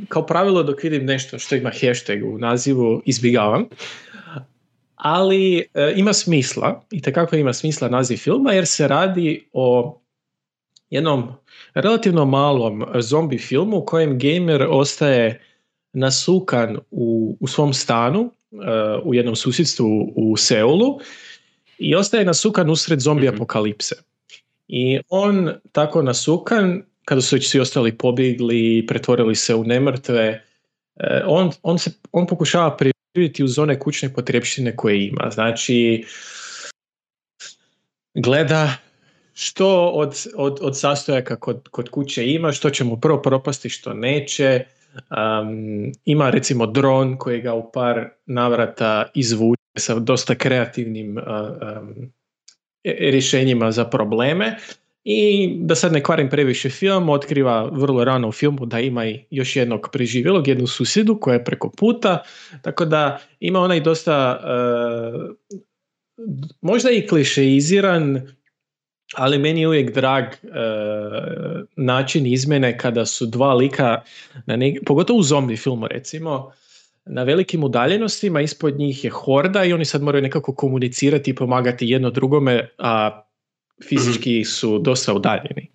kao 0.08 0.26
pravilo 0.26 0.62
dok 0.62 0.82
vidim 0.82 1.04
nešto 1.04 1.38
što 1.38 1.56
ima 1.56 1.70
hashtag 1.70 2.24
u 2.24 2.38
nazivu, 2.38 3.02
izbjegavam. 3.04 3.64
Ali 4.94 5.58
e, 5.74 5.92
ima 5.96 6.12
smisla, 6.12 6.84
i 6.90 7.02
takako 7.02 7.36
ima 7.36 7.52
smisla 7.52 7.88
naziv 7.88 8.16
filma, 8.16 8.52
jer 8.52 8.66
se 8.66 8.88
radi 8.88 9.48
o 9.52 9.98
jednom 10.90 11.32
relativno 11.74 12.24
malom 12.24 12.84
zombi 12.98 13.38
filmu 13.38 13.76
u 13.76 13.84
kojem 13.84 14.18
gamer 14.18 14.66
ostaje 14.70 15.42
nasukan 15.92 16.78
u, 16.90 17.36
u 17.40 17.46
svom 17.46 17.72
stanu 17.72 18.20
uh, 18.20 18.60
u 19.04 19.14
jednom 19.14 19.36
susjedstvu 19.36 20.12
u 20.16 20.36
Seulu 20.36 20.98
i 21.78 21.94
ostaje 21.94 22.24
nasukan 22.24 22.70
usred 22.70 23.00
zombi 23.00 23.26
Mhm. 23.26 23.34
apokalipse. 23.34 23.94
I 24.68 24.98
on 25.08 25.52
tako 25.72 26.02
nasukan, 26.02 26.82
kada 27.04 27.20
su 27.20 27.36
već 27.36 27.48
svi 27.50 27.60
ostali 27.60 27.98
pobjegli, 27.98 28.86
pretvorili 28.86 29.34
se 29.34 29.54
u 29.54 29.64
nemrtve, 29.64 30.44
eh, 30.96 31.22
on, 31.26 31.50
on, 31.62 31.78
se, 31.78 31.90
on 32.12 32.26
pokušava 32.26 32.76
preživjeti 32.76 33.44
uz 33.44 33.58
one 33.58 33.78
kućne 33.78 34.12
potrebštine 34.14 34.76
koje 34.76 35.06
ima. 35.06 35.30
Znači, 35.30 36.04
gleda 38.14 38.85
što 39.38 39.88
od, 39.88 40.26
od, 40.36 40.58
od 40.62 40.78
sastojaka 40.78 41.36
kod, 41.36 41.68
kod 41.68 41.88
kuće 41.88 42.32
ima, 42.32 42.52
što 42.52 42.70
će 42.70 42.84
mu 42.84 43.00
prvo 43.00 43.22
propasti, 43.22 43.68
što 43.68 43.94
neće. 43.94 44.64
Um, 44.96 45.92
ima 46.04 46.30
recimo 46.30 46.66
dron 46.66 47.16
koji 47.18 47.40
ga 47.40 47.54
u 47.54 47.72
par 47.72 48.08
navrata 48.26 49.10
izvuče 49.14 49.62
sa 49.78 49.98
dosta 49.98 50.34
kreativnim 50.34 51.16
uh, 51.16 51.24
um, 51.24 52.12
rješenjima 52.84 53.72
za 53.72 53.84
probleme. 53.84 54.56
I 55.04 55.50
da 55.60 55.74
sad 55.74 55.92
ne 55.92 56.02
kvarim 56.02 56.30
previše 56.30 56.70
film, 56.70 57.08
otkriva 57.08 57.70
vrlo 57.72 58.04
rano 58.04 58.28
u 58.28 58.32
filmu 58.32 58.66
da 58.66 58.80
ima 58.80 59.06
i 59.06 59.24
još 59.30 59.56
jednog 59.56 59.88
preživjelog, 59.92 60.48
jednu 60.48 60.66
susjedu 60.66 61.18
koja 61.20 61.34
je 61.34 61.44
preko 61.44 61.70
puta, 61.70 62.22
tako 62.62 62.84
da 62.84 63.18
ima 63.40 63.60
onaj 63.60 63.80
dosta 63.80 64.40
uh, 64.40 65.36
možda 66.60 66.90
i 66.90 67.06
klišeiziran 67.06 68.35
ali 69.14 69.38
meni 69.38 69.60
je 69.60 69.68
uvijek 69.68 69.94
drag 69.94 70.24
e, 70.24 70.36
način 71.76 72.26
izmjene 72.26 72.78
kada 72.78 73.06
su 73.06 73.26
dva 73.26 73.54
lika, 73.54 74.02
na 74.46 74.56
ne, 74.56 74.74
pogotovo 74.86 75.18
u 75.18 75.22
zombi 75.22 75.56
filmu 75.56 75.86
recimo, 75.86 76.52
na 77.04 77.22
velikim 77.22 77.64
udaljenostima, 77.64 78.40
ispod 78.40 78.78
njih 78.78 79.04
je 79.04 79.10
horda 79.10 79.64
i 79.64 79.72
oni 79.72 79.84
sad 79.84 80.02
moraju 80.02 80.22
nekako 80.22 80.54
komunicirati 80.54 81.30
i 81.30 81.34
pomagati 81.34 81.88
jedno 81.88 82.10
drugome, 82.10 82.68
a 82.78 83.22
fizički 83.88 84.44
su 84.44 84.78
dosta 84.78 85.14
udaljeni. 85.14 85.70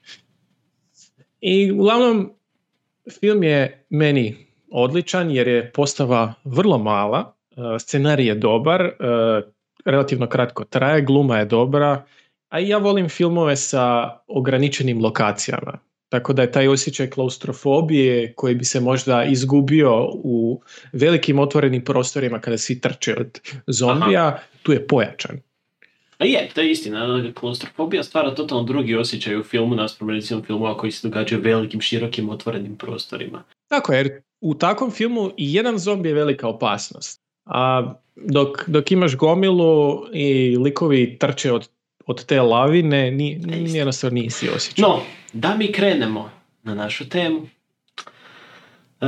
I 1.41 1.71
uglavnom 1.71 2.33
film 3.19 3.43
je 3.43 3.85
meni 3.89 4.35
odličan 4.71 5.31
jer 5.31 5.47
je 5.47 5.71
postava 5.71 6.33
vrlo 6.43 6.77
mala, 6.77 7.33
e, 7.51 7.79
scenarij 7.79 8.27
je 8.27 8.35
dobar, 8.35 8.81
e, 8.81 8.93
relativno 9.85 10.27
kratko 10.27 10.63
traje, 10.63 11.01
gluma 11.01 11.37
je 11.39 11.45
dobra, 11.45 12.03
a 12.51 12.59
i 12.59 12.67
ja 12.67 12.77
volim 12.77 13.09
filmove 13.09 13.55
sa 13.55 14.09
ograničenim 14.27 15.01
lokacijama. 15.01 15.79
Tako 16.09 16.33
da 16.33 16.41
je 16.41 16.51
taj 16.51 16.67
osjećaj 16.67 17.09
klaustrofobije 17.09 18.33
koji 18.35 18.55
bi 18.55 18.65
se 18.65 18.79
možda 18.79 19.23
izgubio 19.23 20.09
u 20.13 20.61
velikim 20.93 21.39
otvorenim 21.39 21.83
prostorima 21.83 22.39
kada 22.39 22.57
svi 22.57 22.81
trče 22.81 23.15
od 23.19 23.39
zombija, 23.67 24.39
tu 24.63 24.71
je 24.71 24.87
pojačan. 24.87 25.39
A 26.17 26.25
je, 26.25 26.49
to 26.53 26.61
je 26.61 26.71
istina. 26.71 27.31
Klaustrofobija 27.33 28.03
stvara 28.03 28.35
totalno 28.35 28.63
drugi 28.63 28.95
osjećaj 28.95 29.39
u 29.39 29.43
filmu 29.43 29.75
naspram 29.75 30.09
recimo 30.09 30.43
filmova 30.43 30.77
koji 30.77 30.91
se 30.91 31.07
događaju 31.07 31.39
u 31.41 31.43
velikim, 31.43 31.81
širokim, 31.81 32.29
otvorenim 32.29 32.75
prostorima. 32.77 33.43
Tako, 33.67 33.93
jer 33.93 34.21
u 34.41 34.53
takvom 34.53 34.91
filmu 34.91 35.31
i 35.37 35.53
jedan 35.53 35.77
zombi 35.77 36.09
je 36.09 36.15
velika 36.15 36.47
opasnost. 36.47 37.21
A 37.45 37.93
dok, 38.15 38.69
dok 38.69 38.91
imaš 38.91 39.15
gomilu 39.15 40.03
i 40.13 40.57
likovi 40.57 41.17
trče 41.19 41.51
od, 41.51 41.69
od 42.05 42.25
te 42.25 42.41
lavine, 42.41 43.11
ni, 43.11 43.35
ni 43.35 43.73
jednostavno 43.73 44.15
nisi 44.15 44.49
osjećaj. 44.49 44.81
No, 44.81 45.01
da 45.33 45.55
mi 45.55 45.71
krenemo 45.71 46.31
na 46.63 46.75
našu 46.75 47.09
temu. 47.09 47.47
E, 49.01 49.07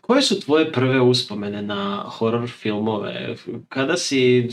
koje 0.00 0.22
su 0.22 0.40
tvoje 0.40 0.72
prve 0.72 1.00
uspomene 1.00 1.62
na 1.62 2.04
horror 2.06 2.48
filmove? 2.50 3.36
Kada 3.68 3.96
si, 3.96 4.48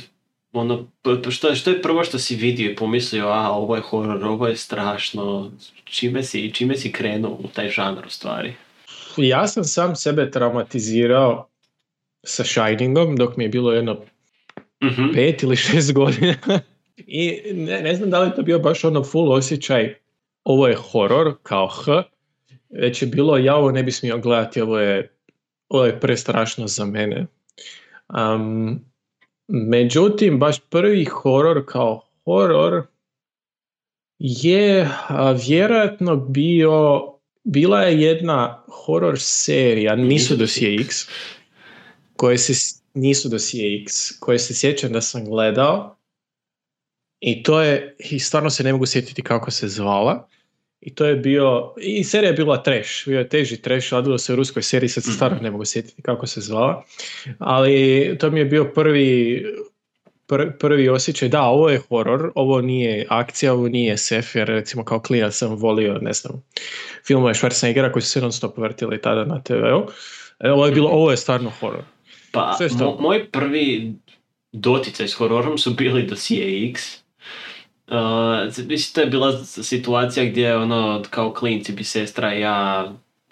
ono, 0.52 0.88
što, 1.30 1.56
što 1.56 1.70
je 1.70 1.82
prvo 1.82 2.04
što 2.04 2.20
si 2.20 2.36
vidio 2.36 2.72
i 2.72 2.76
pomislio, 2.76 3.28
a 3.28 3.50
ovo 3.52 3.76
je 3.76 3.82
horror, 3.82 4.26
ovo 4.26 4.48
je 4.48 4.58
strašno, 4.58 5.52
čime 5.84 6.24
si, 6.24 6.52
čime 6.54 6.78
si 6.78 6.92
krenuo 6.92 7.32
u 7.32 7.48
taj 7.48 7.70
žanr 7.70 8.06
u 8.06 8.10
stvari? 8.10 8.54
Ja 9.18 9.48
sam 9.48 9.64
sam 9.64 9.96
sebe 9.96 10.32
traumatizirao 10.32 11.48
sa 12.24 12.44
Shiningom 12.44 13.16
dok 13.16 13.38
mi 13.38 13.44
je 13.44 13.50
bilo 13.50 13.72
jedno 13.72 13.98
Mhm. 14.84 15.14
pet 15.14 15.44
ili 15.44 15.56
šest 15.56 15.94
godina. 15.94 16.36
I 16.98 17.42
ne, 17.54 17.82
ne 17.82 17.96
znam 17.96 18.10
da 18.10 18.20
li 18.20 18.30
je 18.30 18.36
to 18.36 18.42
bio 18.42 18.60
baš 18.60 18.84
ono 18.84 19.04
full 19.04 19.32
osjećaj 19.32 19.96
ovo 20.44 20.68
je 20.68 20.76
horor 20.76 21.34
kao 21.44 21.68
H, 21.68 22.04
već 22.70 23.02
je 23.02 23.08
bilo 23.08 23.38
ja 23.38 23.56
ovo 23.56 23.72
ne 23.72 23.84
bi 23.84 23.92
smio 23.92 24.18
gledati, 24.18 24.62
ovo 24.62 24.80
je, 24.80 25.12
ovo 25.70 25.86
je 25.86 26.00
prestrašno 26.00 26.68
za 26.68 26.86
mene. 26.86 27.26
Um, 28.36 28.80
međutim, 29.48 30.40
baš 30.40 30.60
prvi 30.70 31.06
horor 31.06 31.64
kao 31.68 32.02
horor 32.26 32.84
je 34.20 34.90
a, 35.08 35.32
vjerojatno 35.32 36.16
bio, 36.16 37.02
bila 37.44 37.82
je 37.82 38.02
jedna 38.02 38.64
horor 38.68 39.20
serija, 39.20 39.96
nisu 39.96 40.36
dosije 40.36 40.82
X, 40.82 40.96
koje 42.16 42.38
se, 42.38 42.82
nisu 42.94 43.30
dosije 43.30 43.82
X, 43.82 44.20
koje 44.20 44.40
se 44.40 44.54
sjećam 44.54 44.92
da 44.92 45.02
sam 45.02 45.26
gledao 45.26 46.01
i 47.22 47.44
to 47.44 47.62
je, 47.62 47.96
i 48.00 48.20
stvarno 48.20 48.50
se 48.50 48.64
ne 48.64 48.74
mogu 48.74 48.86
sjetiti 48.86 49.22
kako 49.22 49.52
se 49.52 49.68
zvala, 49.68 50.28
I 50.82 50.90
to 50.96 51.06
je 51.06 51.16
bio, 51.16 51.74
i 51.78 52.04
serija 52.04 52.30
je 52.30 52.34
bila 52.34 52.64
trash, 52.64 53.06
bio 53.06 53.20
je 53.20 53.30
teži 53.30 53.58
trash, 53.62 53.94
radilo 53.94 54.18
se 54.18 54.34
u 54.34 54.36
ruskoj 54.36 54.64
seriji, 54.64 54.90
sad 54.90 55.04
se 55.04 55.12
stvarno 55.14 55.38
ne 55.42 55.52
mogu 55.52 55.66
sjetiti 55.66 56.02
kako 56.02 56.28
se 56.28 56.42
zvala, 56.42 56.84
ali 57.40 58.18
to 58.20 58.32
mi 58.32 58.40
je 58.40 58.46
bio 58.46 58.66
prvi, 58.66 59.46
pr- 60.28 60.58
prvi 60.60 60.90
osjećaj, 60.90 61.30
da, 61.30 61.42
ovo 61.44 61.70
je 61.70 61.82
horor, 61.90 62.32
ovo 62.36 62.62
nije 62.62 63.06
akcija, 63.10 63.54
ovo 63.54 63.68
nije 63.70 63.98
SF, 63.98 64.36
jer 64.36 64.48
recimo 64.48 64.84
kao 64.84 65.00
klinac 65.00 65.34
sam 65.36 65.56
volio, 65.56 65.98
ne 66.02 66.14
znam, 66.14 66.42
filmove 67.08 67.34
Schwarzeneggera 67.34 67.92
koji 67.92 68.04
su 68.04 68.10
se 68.10 68.22
non 68.22 68.32
stop 68.32 68.58
vrtili 68.58 69.02
tada 69.02 69.26
na 69.26 69.42
TV-u. 69.44 69.86
E, 70.40 70.52
Ovo 70.52 70.66
je 70.66 70.72
bilo, 70.72 70.90
ovo 70.90 71.12
je 71.12 71.18
stvarno 71.18 71.50
horor. 71.60 71.84
Pa, 72.32 72.58
mo- 72.86 73.02
moj 73.02 73.30
prvi 73.32 73.94
doticaj 74.52 75.08
s 75.08 75.14
hororom 75.14 75.58
su 75.58 75.74
bili 75.74 76.04
dosije 76.04 76.70
X. 76.70 77.01
Uh, 77.92 77.98
mislim, 78.68 78.94
to 78.94 79.02
je 79.02 79.08
bila 79.08 79.44
situacija 79.46 80.26
gdje 80.26 80.58
ono, 80.58 81.04
kao 81.10 81.34
klinci 81.34 81.74
bi 81.74 81.84
sestra 81.84 82.36
i 82.36 82.42
ja 82.42 82.92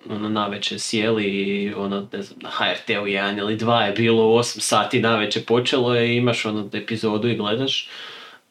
ono, 0.10 0.30
naveče 0.30 0.80
sjeli 0.80 1.26
i 1.26 1.74
ono, 1.74 2.08
ne 2.14 2.22
znam, 2.22 2.40
na 2.42 2.50
HRT-u 2.50 3.08
jedan 3.08 3.38
ili 3.38 3.56
dva 3.56 3.84
je 3.84 3.92
bilo 3.92 4.30
u 4.30 4.38
8 4.38 4.60
sati 4.60 5.02
naveče 5.02 5.42
počelo 5.42 5.96
je 5.96 6.18
imaš 6.18 6.46
ono 6.46 6.70
epizodu 6.74 7.28
i 7.28 7.36
gledaš 7.36 7.90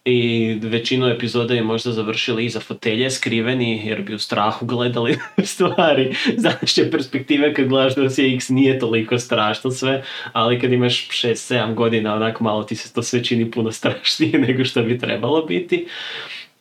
i 0.08 0.58
većinu 0.62 1.06
epizoda 1.06 1.54
je 1.54 1.62
možda 1.62 1.92
završili 1.92 2.44
iza 2.44 2.60
fotelje 2.60 3.10
skriveni 3.10 3.82
jer 3.86 4.02
bi 4.02 4.14
u 4.14 4.18
strahu 4.18 4.66
gledali 4.66 5.18
stvari. 5.44 6.14
Današnje 6.36 6.90
perspektive 6.90 7.54
kad 7.54 7.68
gledaš 7.68 7.94
da 7.94 8.10
si 8.10 8.34
X 8.34 8.48
nije 8.48 8.78
toliko 8.78 9.18
strašno 9.18 9.70
sve, 9.70 10.02
ali 10.32 10.60
kad 10.60 10.72
imaš 10.72 11.08
6-7 11.08 11.74
godina 11.74 12.14
onak 12.14 12.40
malo 12.40 12.62
ti 12.62 12.76
se 12.76 12.92
to 12.92 13.02
sve 13.02 13.24
čini 13.24 13.50
puno 13.50 13.72
strašnije 13.78 14.38
nego 14.38 14.64
što 14.64 14.82
bi 14.82 14.98
trebalo 14.98 15.42
biti. 15.42 15.86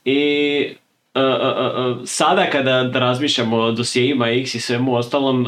I 0.05 0.69
sada 2.05 2.49
kada 2.51 2.83
da 2.83 2.99
razmišljamo 2.99 3.57
o 3.57 3.71
dosjeima 3.71 4.29
X 4.29 4.55
i 4.55 4.59
svemu 4.59 4.95
ostalom, 4.95 5.47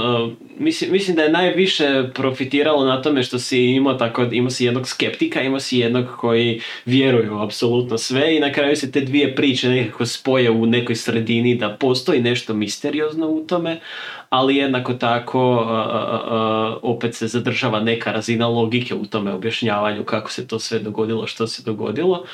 mislim, 0.59 0.91
mislim 0.91 1.15
da 1.15 1.23
je 1.23 1.31
najviše 1.31 2.03
profitiralo 2.13 2.85
na 2.85 3.01
tome 3.01 3.23
što 3.23 3.39
si 3.39 3.65
imao 3.65 3.93
tako, 3.93 4.23
imao 4.31 4.49
si 4.49 4.65
jednog 4.65 4.87
skeptika, 4.87 5.41
imao 5.41 5.59
si 5.59 5.77
jednog 5.77 6.05
koji 6.17 6.61
vjeruje 6.85 7.31
u 7.31 7.39
apsolutno 7.39 7.97
sve 7.97 8.35
i 8.35 8.39
na 8.39 8.51
kraju 8.51 8.75
se 8.75 8.91
te 8.91 9.01
dvije 9.01 9.35
priče 9.35 9.69
nekako 9.69 10.05
spoje 10.05 10.51
u 10.51 10.65
nekoj 10.65 10.95
sredini 10.95 11.55
da 11.55 11.69
postoji 11.69 12.21
nešto 12.21 12.53
misteriozno 12.53 13.27
u 13.27 13.45
tome, 13.47 13.79
ali 14.29 14.55
jednako 14.55 14.93
tako 14.93 15.67
opet 16.81 17.15
se 17.15 17.27
zadržava 17.27 17.79
neka 17.79 18.11
razina 18.11 18.47
logike 18.47 18.95
u 18.95 19.05
tome 19.05 19.33
objašnjavanju 19.33 20.03
kako 20.03 20.31
se 20.31 20.47
to 20.47 20.59
sve 20.59 20.79
dogodilo, 20.79 21.27
što 21.27 21.47
se 21.47 21.63
dogodilo. 21.63 22.25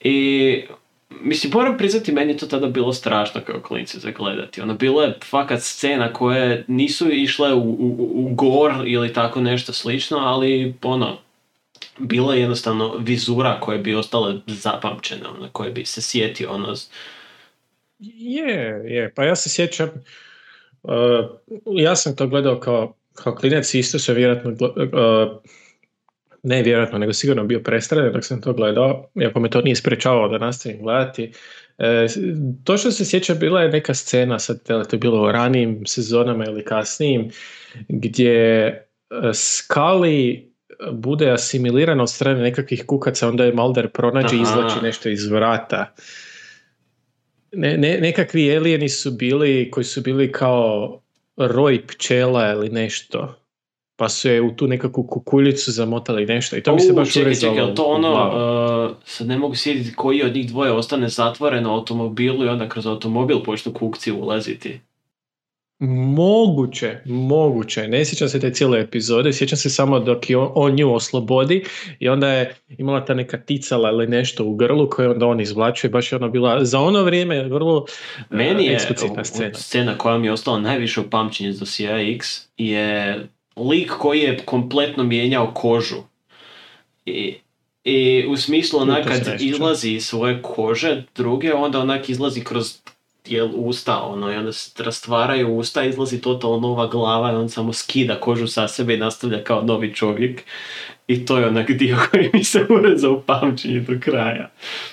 I 0.00 0.62
Mislim, 1.10 1.52
moram 1.54 1.78
priznati, 1.78 2.12
meni 2.12 2.32
je 2.32 2.36
to 2.36 2.46
tada 2.46 2.66
bilo 2.66 2.92
strašno 2.92 3.40
kao 3.46 3.60
klinice 3.60 3.98
za 3.98 4.10
gledati. 4.10 4.60
Ono, 4.60 4.74
bilo 4.74 5.02
je 5.02 5.18
fakat 5.24 5.62
scena 5.62 6.12
koje 6.12 6.64
nisu 6.68 7.10
išle 7.10 7.54
u, 7.54 7.60
u, 7.60 8.10
u 8.14 8.34
gor 8.34 8.72
ili 8.86 9.12
tako 9.12 9.40
nešto 9.40 9.72
slično, 9.72 10.18
ali 10.18 10.74
ono, 10.82 11.18
bilo 11.98 12.32
je 12.32 12.40
jednostavno 12.40 12.96
vizura 12.98 13.60
koje 13.60 13.78
bi 13.78 13.94
ostale 13.94 14.34
zapamćene, 14.46 15.28
ono, 15.28 15.48
koje 15.52 15.70
bi 15.70 15.84
se 15.84 16.02
sjetio, 16.02 16.50
ono, 16.50 16.74
Je, 17.98 18.82
je, 18.86 19.12
pa 19.14 19.24
ja 19.24 19.36
se 19.36 19.50
sjećam, 19.50 19.88
uh, 20.82 20.92
ja 21.66 21.96
sam 21.96 22.16
to 22.16 22.26
gledao 22.26 22.60
kao, 22.60 22.94
kao 23.14 23.34
klinac, 23.34 23.74
isto 23.74 23.98
se 23.98 24.14
vjerojatno, 24.14 24.50
uh, 24.50 25.40
ne 26.42 26.62
vjerojatno, 26.62 26.98
nego 26.98 27.12
sigurno 27.12 27.44
bio 27.44 27.60
prestradan 27.60 28.12
dok 28.12 28.24
sam 28.24 28.40
to 28.40 28.52
gledao, 28.52 29.10
iako 29.22 29.40
me 29.40 29.50
to 29.50 29.60
nije 29.60 29.76
sprečavalo 29.76 30.28
da 30.28 30.38
nastavim 30.38 30.82
gledati. 30.82 31.32
E, 31.78 32.06
to 32.64 32.76
što 32.76 32.90
se 32.90 33.04
sjeća 33.04 33.34
bila 33.34 33.62
je 33.62 33.68
neka 33.68 33.94
scena, 33.94 34.38
sad 34.38 34.62
to 34.62 34.84
je 34.92 34.98
bilo 34.98 35.22
u 35.22 35.32
ranijim 35.32 35.86
sezonama 35.86 36.44
ili 36.44 36.64
kasnijim, 36.64 37.30
gdje 37.88 38.32
e, 38.32 38.84
Skali 39.32 40.50
bude 40.92 41.30
asimiliran 41.30 42.00
od 42.00 42.10
strane 42.10 42.40
nekakvih 42.42 42.84
kukaca, 42.86 43.28
onda 43.28 43.44
je 43.44 43.52
Mulder 43.52 43.88
pronađe 43.88 44.36
i 44.36 44.40
Aha. 44.40 44.50
izvlači 44.50 44.82
nešto 44.82 45.08
iz 45.08 45.26
vrata. 45.26 45.94
Ne, 47.52 47.76
ne, 47.76 47.98
nekakvi 48.00 48.48
elijeni 48.48 48.88
su 48.88 49.10
bili 49.10 49.70
koji 49.70 49.84
su 49.84 50.00
bili 50.00 50.32
kao 50.32 51.00
roj 51.36 51.86
pčela 51.86 52.50
ili 52.50 52.68
nešto. 52.68 53.34
Pa 54.00 54.08
su 54.08 54.28
je 54.28 54.42
u 54.42 54.56
tu 54.56 54.66
nekakvu 54.66 55.02
kukuljicu 55.06 55.72
zamotali 55.72 56.26
nešto 56.26 56.56
i 56.56 56.62
to 56.62 56.74
mi 56.74 56.80
se 56.80 56.92
U, 56.92 56.94
baš 56.96 57.12
čekaj, 57.12 57.22
urezalo 57.26 57.54
čekaj, 57.56 57.74
to 57.74 57.82
u 57.84 57.90
ono, 57.90 58.12
uh, 58.90 58.96
sad 59.04 59.26
ne 59.26 59.38
mogu 59.38 59.54
sjetiti 59.54 59.94
koji 59.96 60.22
od 60.22 60.34
njih 60.34 60.48
dvoje 60.48 60.72
ostane 60.72 61.08
zatvoren 61.08 61.66
u 61.66 61.70
automobilu 61.70 62.44
i 62.44 62.48
onda 62.48 62.68
kroz 62.68 62.86
automobil 62.86 63.42
počnu 63.44 63.72
kukci 63.72 64.12
ulaziti. 64.12 64.80
Moguće, 66.14 66.98
moguće. 67.06 67.88
Ne 67.88 68.04
sjećam 68.04 68.28
se 68.28 68.40
te 68.40 68.50
cijele 68.52 68.80
epizode, 68.80 69.32
sjećam 69.32 69.56
se 69.58 69.70
samo 69.70 70.00
dok 70.00 70.30
je 70.30 70.36
on, 70.36 70.52
on 70.54 70.74
nju 70.74 70.94
oslobodi 70.94 71.64
i 71.98 72.08
onda 72.08 72.28
je 72.28 72.54
imala 72.68 73.04
ta 73.04 73.14
neka 73.14 73.38
ticala 73.38 73.90
ili 73.90 74.06
nešto 74.06 74.44
u 74.44 74.54
grlu 74.54 74.90
koju 74.90 75.10
onda 75.10 75.26
on 75.26 75.40
izvlačuje. 75.40 75.90
Baš 75.90 76.12
je 76.12 76.16
ona 76.16 76.28
bila 76.28 76.64
za 76.64 76.80
ono 76.80 77.02
vrijeme 77.02 77.42
vrlo 77.44 77.84
e, 78.18 78.22
Meni 78.30 78.64
je 78.64 78.74
eksplicitna 78.74 79.22
u- 79.22 79.24
scena. 79.24 79.54
scena 79.54 79.98
koja 79.98 80.18
mi 80.18 80.26
je 80.26 80.32
ostala 80.32 80.60
najviše 80.60 81.00
u 81.00 81.10
pamćenju 81.10 81.52
za 81.52 81.64
X 81.98 82.48
je 82.56 83.18
lik 83.56 83.90
koji 83.90 84.20
je 84.20 84.38
kompletno 84.44 85.04
mijenjao 85.04 85.54
kožu. 85.54 86.02
I, 87.06 87.34
i 87.84 88.26
u 88.28 88.36
smislu 88.36 88.80
onak 88.80 89.04
kad 89.08 89.40
izlazi 89.40 89.90
iz 89.90 90.06
svoje 90.06 90.42
kože 90.42 91.04
druge, 91.16 91.54
onda 91.54 91.78
onak 91.78 92.08
izlazi 92.08 92.44
kroz 92.44 92.78
jel, 93.26 93.50
usta, 93.54 94.02
ono, 94.02 94.32
i 94.32 94.36
onda 94.36 94.52
se 94.52 94.84
rastvaraju 94.84 95.56
usta, 95.56 95.84
izlazi 95.84 96.20
totalno 96.20 96.60
nova 96.60 96.86
glava 96.86 97.32
i 97.32 97.34
on 97.34 97.48
samo 97.48 97.72
skida 97.72 98.20
kožu 98.20 98.46
sa 98.46 98.68
sebe 98.68 98.94
i 98.94 98.98
nastavlja 98.98 99.44
kao 99.44 99.62
novi 99.62 99.94
čovjek. 99.94 100.42
I 101.06 101.26
to 101.26 101.38
je 101.38 101.46
onak 101.46 101.70
dio 101.70 101.96
koji 102.10 102.30
mi 102.32 102.44
se 102.44 102.66
urezao 102.68 103.12
u 103.12 103.20
pamćenje 103.20 103.80
do 103.80 103.92
kraja. 104.00 104.50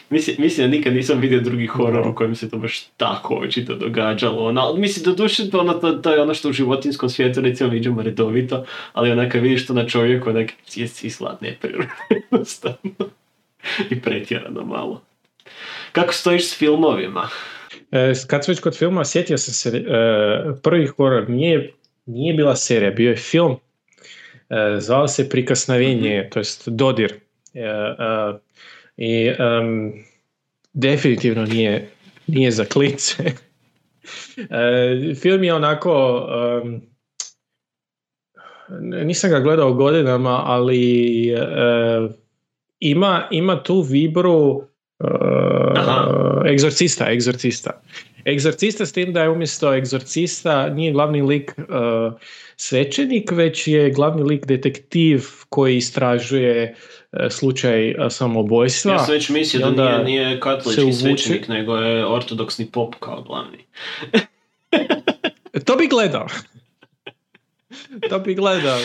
Mislim, 0.09 0.35
mislim 0.39 0.67
da 0.67 0.77
nikad 0.77 0.93
nisam 0.93 1.19
vidio 1.19 1.41
drugi 1.41 1.67
horor 1.67 2.07
u 2.07 2.15
kojem 2.15 2.35
se 2.35 2.49
to 2.49 2.57
baš 2.57 2.83
tako 2.97 3.35
očito 3.35 3.75
događalo. 3.75 4.47
Ono, 4.47 4.73
mislim, 4.73 5.03
do 5.03 5.23
duše 5.23 5.43
ono, 5.53 5.73
to, 5.73 5.91
to 5.91 6.11
je 6.11 6.21
ono 6.21 6.33
što 6.33 6.49
u 6.49 6.53
životinskom 6.53 7.09
svijetu 7.09 7.41
recimo 7.41 7.69
viđamo 7.69 8.01
redovito, 8.01 8.65
ali 8.93 9.11
onak 9.11 9.31
kad 9.31 9.41
vidiš 9.41 9.67
to 9.67 9.73
na 9.73 9.87
čovjeku, 9.87 10.29
onak 10.29 10.51
je 10.75 10.89
islat 11.01 11.41
neprirodno 11.41 11.93
jednostavno. 12.31 12.91
I 13.89 14.01
pretjerano 14.01 14.65
malo. 14.65 15.01
Kako 15.91 16.13
stojiš 16.13 16.47
s 16.47 16.57
filmovima? 16.57 17.29
E, 17.91 18.13
kad 18.27 18.45
smo 18.45 18.51
već 18.51 18.59
kod 18.59 18.77
filma, 18.77 19.05
sjetio 19.05 19.37
sam 19.37 19.53
se, 19.53 19.77
e, 19.77 19.83
prvi 20.63 20.87
horor 20.87 21.29
nije, 21.29 21.73
nije 22.05 22.33
bila 22.33 22.55
serija, 22.55 22.91
bio 22.91 23.09
je 23.09 23.15
film, 23.15 23.55
e, 24.49 24.79
zvao 24.79 25.07
se 25.07 25.29
Prikosnovenje, 25.29 26.29
to 26.31 26.39
jest 26.39 26.67
Dodir. 26.69 27.13
I 28.97 29.33
em, 29.39 29.93
definitivno 30.73 31.45
nije, 31.45 31.89
nije 32.27 32.51
za 32.51 32.65
klince. 32.65 33.23
E, 34.37 35.15
film 35.15 35.43
je 35.43 35.53
onako, 35.53 36.25
em, 36.63 36.81
nisam 39.05 39.29
ga 39.29 39.39
gledao 39.39 39.73
godinama, 39.73 40.41
ali 40.45 41.29
e, 41.29 41.37
ima, 42.79 43.27
ima 43.31 43.63
tu 43.63 43.81
vibru 43.81 44.61
Aha. 45.75 45.91
e, 45.91 45.96
egzorcista, 46.45 47.11
egzorcista. 47.11 47.81
Egzorcista 48.25 48.85
s 48.85 48.91
tim 48.91 49.13
da 49.13 49.21
je 49.23 49.29
umjesto 49.29 49.73
egzorcista 49.73 50.69
nije 50.69 50.91
glavni 50.91 51.21
lik 51.21 51.51
e, 51.57 51.63
svećenik, 52.55 53.31
već 53.31 53.67
je 53.67 53.91
glavni 53.91 54.23
lik 54.23 54.45
detektiv 54.45 55.23
koji 55.49 55.77
istražuje 55.77 56.75
e, 57.11 57.29
slučaj 57.29 57.89
e, 57.89 57.95
samobojstva. 58.09 58.93
Ja 58.93 58.99
sam 58.99 59.13
već 59.13 59.29
mislio 59.29 59.71
da 59.71 60.03
nije, 60.03 60.03
nije 60.03 60.39
katolički 60.39 60.93
svećenik, 60.93 61.47
nego 61.47 61.75
je 61.75 62.05
ortodoksni 62.05 62.71
pop 62.71 62.95
kao 62.99 63.21
glavni. 63.21 63.57
To 65.65 65.75
bi 65.75 65.87
gledao. 65.87 66.27
to 68.09 68.19
bi 68.19 68.35
gledao. 68.35 68.79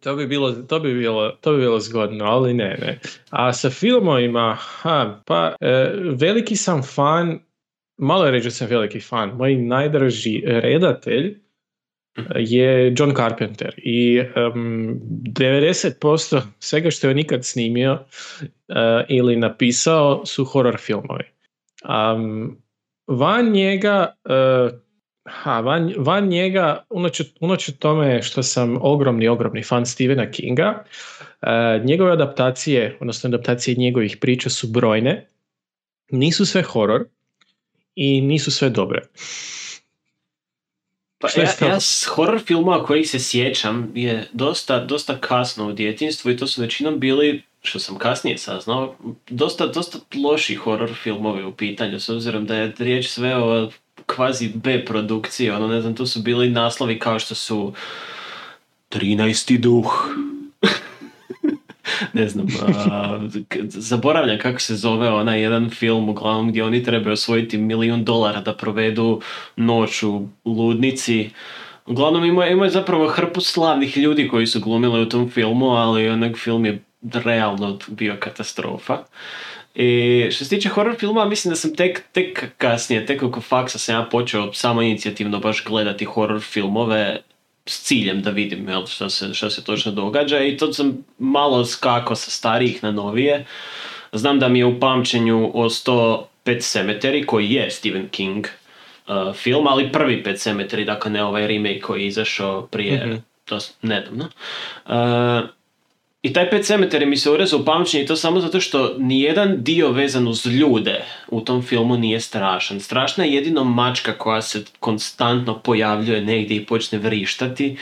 To 0.00 0.16
bi 0.16 0.26
bilo, 0.26 0.52
to 0.52 0.80
bi 0.80 0.94
bilo, 0.94 1.30
to 1.30 1.52
bi 1.52 1.58
bilo 1.58 1.80
zgodno, 1.80 2.24
ali 2.24 2.54
ne, 2.54 2.76
ne. 2.80 3.00
A 3.30 3.52
sa 3.52 3.70
filmovima, 3.70 4.56
ha, 4.60 5.22
pa 5.26 5.56
e, 5.60 5.92
veliki 6.20 6.56
sam 6.56 6.82
fan, 6.82 7.38
malo 7.96 8.24
je 8.24 8.30
reći 8.30 8.50
sam 8.50 8.68
veliki 8.68 9.00
fan, 9.00 9.30
moj 9.36 9.56
najdraži 9.56 10.42
redatelj 10.46 11.38
je 12.36 12.94
John 12.98 13.14
Carpenter 13.14 13.74
i 13.76 14.22
em, 14.36 15.00
90% 15.00 16.40
svega 16.58 16.90
što 16.90 17.08
je 17.08 17.14
nikad 17.14 17.44
snimio 17.44 17.98
e, 18.68 19.04
ili 19.08 19.36
napisao 19.36 20.26
su 20.26 20.44
horror 20.44 20.76
filmovi. 20.78 21.24
Um, 21.84 22.58
van 23.06 23.50
njega 23.50 24.16
e, 24.24 24.32
Ha, 25.30 25.60
van, 25.60 25.94
van 25.98 26.28
njega, 26.28 26.84
unoć, 27.40 27.70
tome 27.78 28.22
što 28.22 28.42
sam 28.42 28.78
ogromni, 28.80 29.28
ogromni 29.28 29.62
fan 29.62 29.86
Stephena 29.86 30.30
Kinga, 30.30 30.84
e, 31.42 31.80
njegove 31.84 32.12
adaptacije, 32.12 32.96
odnosno 33.00 33.28
adaptacije 33.28 33.76
njegovih 33.76 34.16
priča 34.16 34.50
su 34.50 34.68
brojne, 34.68 35.26
nisu 36.10 36.46
sve 36.46 36.62
horor 36.62 37.04
i 37.94 38.20
nisu 38.20 38.50
sve 38.50 38.70
dobre. 38.70 39.02
Pa 41.18 41.28
ja, 41.36 41.68
ja 41.68 41.80
s 41.80 42.04
horror 42.04 42.40
filmova 42.40 42.84
kojih 42.84 43.10
se 43.10 43.18
sjećam 43.18 43.92
je 43.94 44.28
dosta, 44.32 44.84
dosta 44.84 45.18
kasno 45.20 45.68
u 45.68 45.72
djetinstvu 45.72 46.30
i 46.30 46.36
to 46.36 46.46
su 46.46 46.60
većinom 46.60 47.00
bili, 47.00 47.42
što 47.62 47.78
sam 47.78 47.98
kasnije 47.98 48.38
saznao, 48.38 48.96
dosta, 49.30 49.66
dosta 49.66 49.98
loši 50.24 50.54
horror 50.54 50.94
filmovi 51.02 51.44
u 51.44 51.52
pitanju, 51.52 52.00
s 52.00 52.08
obzirom 52.08 52.46
da 52.46 52.56
je 52.56 52.72
riječ 52.78 53.08
sve 53.08 53.36
o 53.36 53.70
kvazi 54.06 54.50
B 54.54 54.84
produkciji, 54.84 55.50
ono 55.50 55.68
ne 55.68 55.80
znam, 55.80 55.94
tu 55.94 56.06
su 56.06 56.20
bili 56.20 56.50
naslovi 56.50 56.98
kao 56.98 57.18
što 57.18 57.34
su 57.34 57.72
13. 58.90 59.58
duh, 59.58 60.08
ne 62.12 62.28
znam, 62.28 62.46
zaboravljam 63.68 64.38
kako 64.38 64.60
se 64.60 64.76
zove 64.76 65.10
onaj 65.10 65.42
jedan 65.42 65.70
film 65.70 66.08
uglavnom 66.08 66.48
gdje 66.48 66.64
oni 66.64 66.84
trebaju 66.84 67.12
osvojiti 67.12 67.58
milijun 67.58 68.04
dolara 68.04 68.40
da 68.40 68.56
provedu 68.56 69.20
noć 69.56 70.02
u 70.02 70.28
ludnici. 70.44 71.30
Uglavnom 71.86 72.24
ima, 72.24 72.46
ima 72.46 72.68
zapravo 72.68 73.08
hrpu 73.08 73.40
slavnih 73.40 73.96
ljudi 73.96 74.28
koji 74.28 74.46
su 74.46 74.60
glumili 74.60 75.02
u 75.02 75.08
tom 75.08 75.30
filmu, 75.30 75.70
ali 75.70 76.08
onak 76.08 76.36
film 76.36 76.66
je 76.66 76.82
realno 77.02 77.78
bio 77.88 78.16
katastrofa. 78.20 78.98
I 79.80 80.30
što 80.30 80.44
se 80.44 80.50
tiče 80.50 80.68
horror 80.68 80.96
filma, 80.98 81.24
mislim 81.24 81.50
da 81.50 81.56
sam 81.56 81.74
tek, 81.74 82.02
tek 82.12 82.46
kasnije, 82.56 83.06
tek 83.06 83.22
oko 83.22 83.40
faksa 83.40 83.78
sam 83.78 83.94
ja 83.94 84.02
počeo 84.10 84.52
samo 84.52 84.82
inicijativno 84.82 85.38
baš 85.38 85.64
gledati 85.64 86.04
horror 86.04 86.40
filmove 86.40 87.20
s 87.66 87.82
ciljem 87.82 88.22
da 88.22 88.30
vidim 88.30 88.68
jel, 88.68 88.86
što, 88.86 89.10
se, 89.10 89.34
što 89.34 89.50
se 89.50 89.64
točno 89.64 89.92
događa 89.92 90.40
i 90.40 90.56
to 90.56 90.72
sam 90.72 91.04
malo 91.18 91.64
skako 91.64 92.14
sa 92.14 92.30
starijih 92.30 92.82
na 92.82 92.90
novije. 92.90 93.46
Znam 94.12 94.38
da 94.38 94.48
mi 94.48 94.58
je 94.58 94.64
u 94.66 94.80
pamćenju 94.80 95.50
ostao 95.54 96.28
Pet 96.44 96.62
Cemetery 96.62 97.26
koji 97.26 97.50
je 97.50 97.70
Stephen 97.70 98.08
King 98.08 98.46
uh, 99.08 99.34
film, 99.34 99.66
ali 99.66 99.92
prvi 99.92 100.22
Pet 100.22 100.36
Cemetery, 100.36 100.84
dakle 100.84 101.10
ne 101.10 101.24
ovaj 101.24 101.46
remake 101.46 101.80
koji 101.80 102.02
je 102.02 102.06
izašao 102.06 102.66
prije, 102.66 103.22
dosta 103.48 103.74
nedavno. 103.82 104.28
Uh, 104.86 105.57
i 106.22 106.32
taj 106.32 106.50
Pet 106.50 106.64
Cemetery 106.64 107.06
mi 107.06 107.16
se 107.16 107.30
urezao 107.30 107.60
u 107.60 107.64
pamćenje 107.64 108.04
i 108.04 108.06
to 108.06 108.16
samo 108.16 108.40
zato 108.40 108.60
što 108.60 108.94
nijedan 108.98 109.62
dio 109.62 109.90
vezan 109.90 110.28
uz 110.28 110.46
ljude 110.46 111.04
u 111.28 111.40
tom 111.40 111.62
filmu 111.62 111.96
nije 111.96 112.20
strašan. 112.20 112.80
Strašna 112.80 113.24
je 113.24 113.32
jedino 113.32 113.64
mačka 113.64 114.18
koja 114.18 114.42
se 114.42 114.64
konstantno 114.80 115.58
pojavljuje 115.58 116.20
negdje 116.20 116.56
i 116.56 116.66
počne 116.66 116.98
vrištati. 116.98 117.76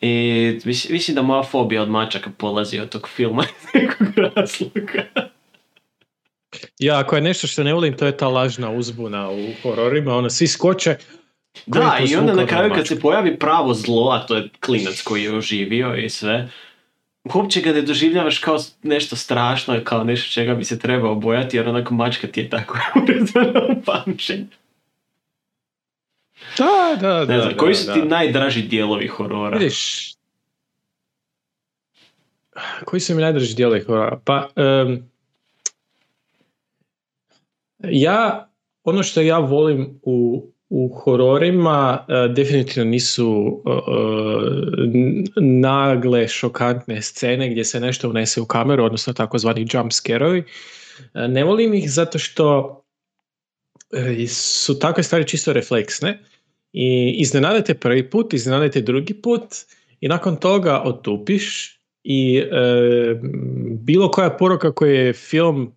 I 0.00 0.58
mis- 0.64 0.90
mislim 0.90 1.14
da 1.14 1.22
moja 1.22 1.42
fobija 1.42 1.82
od 1.82 1.88
mačaka 1.90 2.30
polazi 2.38 2.80
od 2.80 2.88
tog 2.88 3.08
filma 3.08 3.44
iz 3.44 3.80
nekog 3.80 4.06
razloga. 4.16 5.28
Ja, 6.78 6.98
ako 6.98 7.16
je 7.16 7.22
nešto 7.22 7.46
što 7.46 7.64
ne 7.64 7.74
volim, 7.74 7.96
to 7.96 8.06
je 8.06 8.16
ta 8.16 8.28
lažna 8.28 8.70
uzbuna 8.70 9.30
u 9.30 9.46
hororima, 9.62 10.16
ono, 10.16 10.30
svi 10.30 10.46
skoče. 10.46 10.96
Da, 11.66 11.98
i 12.08 12.16
onda 12.16 12.34
na 12.34 12.46
kraju 12.46 12.72
kad 12.74 12.86
se 12.86 13.00
pojavi 13.00 13.38
pravo 13.38 13.74
zlo, 13.74 14.10
a 14.10 14.26
to 14.26 14.36
je 14.36 14.48
klinac 14.60 15.02
koji 15.02 15.22
je 15.22 15.36
oživio 15.36 15.96
i 15.96 16.10
sve, 16.10 16.48
uopće 17.34 17.60
ga 17.60 17.72
ne 17.72 17.82
doživljavaš 17.82 18.38
kao 18.38 18.58
nešto 18.82 19.16
strašno 19.16 19.76
i 19.76 19.84
kao 19.84 20.04
nešto 20.04 20.32
čega 20.32 20.54
bi 20.54 20.64
se 20.64 20.78
trebao 20.78 21.14
bojati, 21.14 21.56
jer 21.56 21.68
onako 21.68 21.94
mačka 21.94 22.26
ti 22.26 22.40
je 22.40 22.50
tako 22.50 22.78
urezana 23.02 23.60
u 23.70 23.82
pamćenje. 23.82 24.46
Da, 26.58 26.96
da, 27.00 27.24
da. 27.24 27.34
Ne 27.34 27.40
znam, 27.40 27.52
da, 27.52 27.58
koji 27.58 27.74
su 27.74 27.86
da. 27.86 27.94
ti 27.94 28.02
najdraži 28.02 28.62
dijelovi 28.62 29.06
horora? 29.06 29.58
Vidiš, 29.58 30.12
koji 32.84 33.00
su 33.00 33.14
mi 33.14 33.22
najdraži 33.22 33.54
dijelovi 33.54 33.80
horora? 33.80 34.20
Pa, 34.24 34.48
em, 34.56 35.10
ja, 37.84 38.48
ono 38.84 39.02
što 39.02 39.20
ja 39.20 39.38
volim 39.38 40.00
u, 40.02 40.46
u 40.68 40.88
hororima 40.88 42.06
e, 42.08 42.28
definitivno 42.28 42.90
nisu 42.90 43.62
e, 43.66 43.70
e, 43.70 45.40
nagle 45.40 46.28
šokantne 46.28 47.02
scene 47.02 47.50
gdje 47.50 47.64
se 47.64 47.80
nešto 47.80 48.10
unese 48.10 48.40
u 48.40 48.46
kameru, 48.46 48.84
odnosno 48.84 49.12
takozvani 49.12 49.66
jump 49.72 49.92
scare-ovi. 49.92 50.44
E, 51.14 51.28
Ne 51.28 51.44
volim 51.44 51.74
ih 51.74 51.90
zato 51.90 52.18
što 52.18 52.82
su 54.28 54.78
takve 54.78 55.02
stvari 55.02 55.28
čisto 55.28 55.52
refleksne 55.52 56.18
i 56.72 57.16
iznenadite 57.18 57.74
prvi 57.74 58.10
put, 58.10 58.32
iznenadite 58.32 58.80
drugi 58.80 59.14
put 59.14 59.42
i 60.00 60.08
nakon 60.08 60.36
toga 60.36 60.82
otupiš 60.84 61.76
i 62.04 62.38
e, 62.38 62.46
bilo 63.80 64.10
koja 64.10 64.30
poruka 64.30 64.72
koju 64.72 64.94
je 64.94 65.12
film 65.12 65.72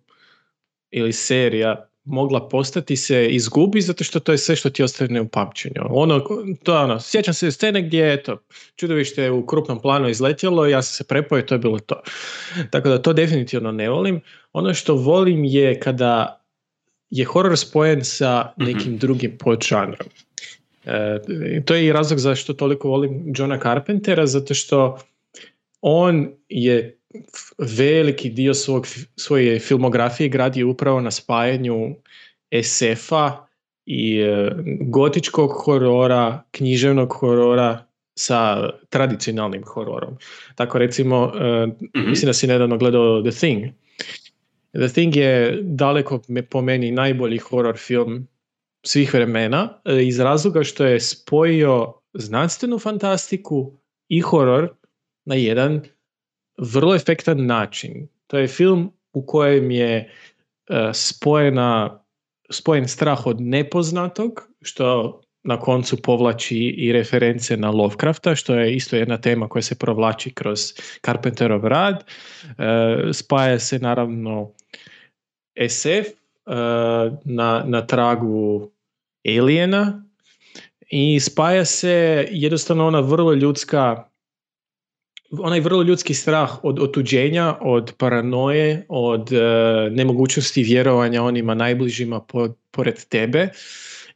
ili 0.90 1.12
serija 1.12 1.89
mogla 2.10 2.48
postati 2.48 2.96
se 2.96 3.28
izgubi 3.28 3.80
zato 3.80 4.04
što 4.04 4.20
to 4.20 4.32
je 4.32 4.38
sve 4.38 4.56
što 4.56 4.70
ti 4.70 4.82
ostane 4.82 5.20
u 5.20 5.28
pamćenju. 5.28 5.82
Ono, 5.90 6.20
to 6.62 6.74
je 6.74 6.78
ono, 6.78 7.00
sjećam 7.00 7.34
se 7.34 7.50
scene 7.50 7.82
gdje 7.82 8.04
je 8.04 8.22
to 8.22 8.36
čudovište 8.76 9.30
u 9.30 9.46
krupnom 9.46 9.80
planu 9.80 10.08
izletjelo, 10.08 10.66
ja 10.66 10.82
sam 10.82 10.94
se 10.94 11.04
prepojio, 11.04 11.42
to 11.42 11.54
je 11.54 11.58
bilo 11.58 11.78
to. 11.78 12.02
Tako 12.70 12.88
da 12.88 13.02
to 13.02 13.12
definitivno 13.12 13.72
ne 13.72 13.90
volim. 13.90 14.20
Ono 14.52 14.74
što 14.74 14.94
volim 14.94 15.44
je 15.44 15.80
kada 15.80 16.40
je 17.10 17.24
horor 17.24 17.58
spojen 17.58 18.04
sa 18.04 18.52
nekim 18.56 18.98
drugim 18.98 19.38
podžanrom. 19.38 20.08
E, 20.84 21.20
to 21.64 21.74
je 21.74 21.86
i 21.86 21.92
razlog 21.92 22.18
zašto 22.18 22.52
toliko 22.52 22.88
volim 22.88 23.32
Johna 23.36 23.60
Carpentera, 23.60 24.26
zato 24.26 24.54
što 24.54 24.98
on 25.80 26.32
je 26.48 26.99
veliki 27.58 28.30
dio 28.30 28.54
svog, 28.54 28.86
svoje 29.16 29.58
filmografije 29.58 30.28
gradio 30.28 30.68
upravo 30.68 31.00
na 31.00 31.10
spajanju 31.10 31.94
SF-a 32.62 33.46
i 33.86 34.20
e, 34.20 34.50
gotičkog 34.80 35.50
horora, 35.64 36.44
književnog 36.50 37.12
horora 37.12 37.84
sa 38.18 38.70
tradicionalnim 38.88 39.62
hororom. 39.64 40.16
Tako 40.54 40.78
recimo, 40.78 41.32
e, 41.34 41.66
mislim 41.94 42.26
da 42.26 42.32
si 42.32 42.46
nedavno 42.46 42.78
gledao 42.78 43.22
The 43.22 43.30
Thing. 43.30 43.64
The 44.72 44.88
Thing 44.88 45.16
je 45.16 45.58
daleko 45.62 46.20
po 46.50 46.62
meni 46.62 46.90
najbolji 46.90 47.38
horor 47.38 47.76
film 47.78 48.28
svih 48.86 49.14
vremena 49.14 49.80
e, 49.84 50.06
iz 50.06 50.20
razloga 50.20 50.64
što 50.64 50.84
je 50.84 51.00
spojio 51.00 51.92
znanstvenu 52.12 52.78
fantastiku 52.78 53.72
i 54.08 54.20
horor 54.20 54.68
na 55.24 55.34
jedan 55.34 55.82
vrlo 56.60 56.94
efektan 56.94 57.46
način. 57.46 58.08
To 58.26 58.38
je 58.38 58.48
film 58.48 58.92
u 59.12 59.26
kojem 59.26 59.70
je 59.70 59.96
e, 59.96 60.10
spojena, 60.92 62.00
spojen 62.50 62.88
strah 62.88 63.26
od 63.26 63.40
nepoznatog, 63.40 64.48
što 64.62 65.20
na 65.42 65.60
koncu 65.60 66.02
povlači 66.02 66.58
i 66.58 66.92
reference 66.92 67.56
na 67.56 67.70
Lovecrafta, 67.70 68.34
što 68.34 68.54
je 68.54 68.74
isto 68.74 68.96
jedna 68.96 69.16
tema 69.16 69.48
koja 69.48 69.62
se 69.62 69.78
provlači 69.78 70.34
kroz 70.34 70.60
Carpenterov 71.04 71.64
rad. 71.64 72.04
E, 72.04 73.12
spaja 73.12 73.58
se 73.58 73.78
naravno 73.78 74.52
SF 75.68 75.84
e, 75.86 76.10
na, 77.24 77.64
na 77.66 77.86
tragu 77.86 78.70
Aliena 79.26 80.04
i 80.90 81.20
spaja 81.20 81.64
se 81.64 82.28
jednostavno 82.30 82.86
ona 82.86 83.00
vrlo 83.00 83.32
ljudska 83.32 84.09
onaj 85.38 85.60
vrlo 85.60 85.82
ljudski 85.82 86.14
strah 86.14 86.64
od 86.64 86.78
otuđenja, 86.78 87.54
od 87.60 87.92
paranoje, 87.98 88.86
od 88.88 89.32
e, 89.32 89.36
nemogućnosti 89.90 90.62
vjerovanja 90.62 91.22
onima 91.22 91.54
najbližima 91.54 92.20
po- 92.20 92.54
pored 92.70 93.04
tebe. 93.08 93.48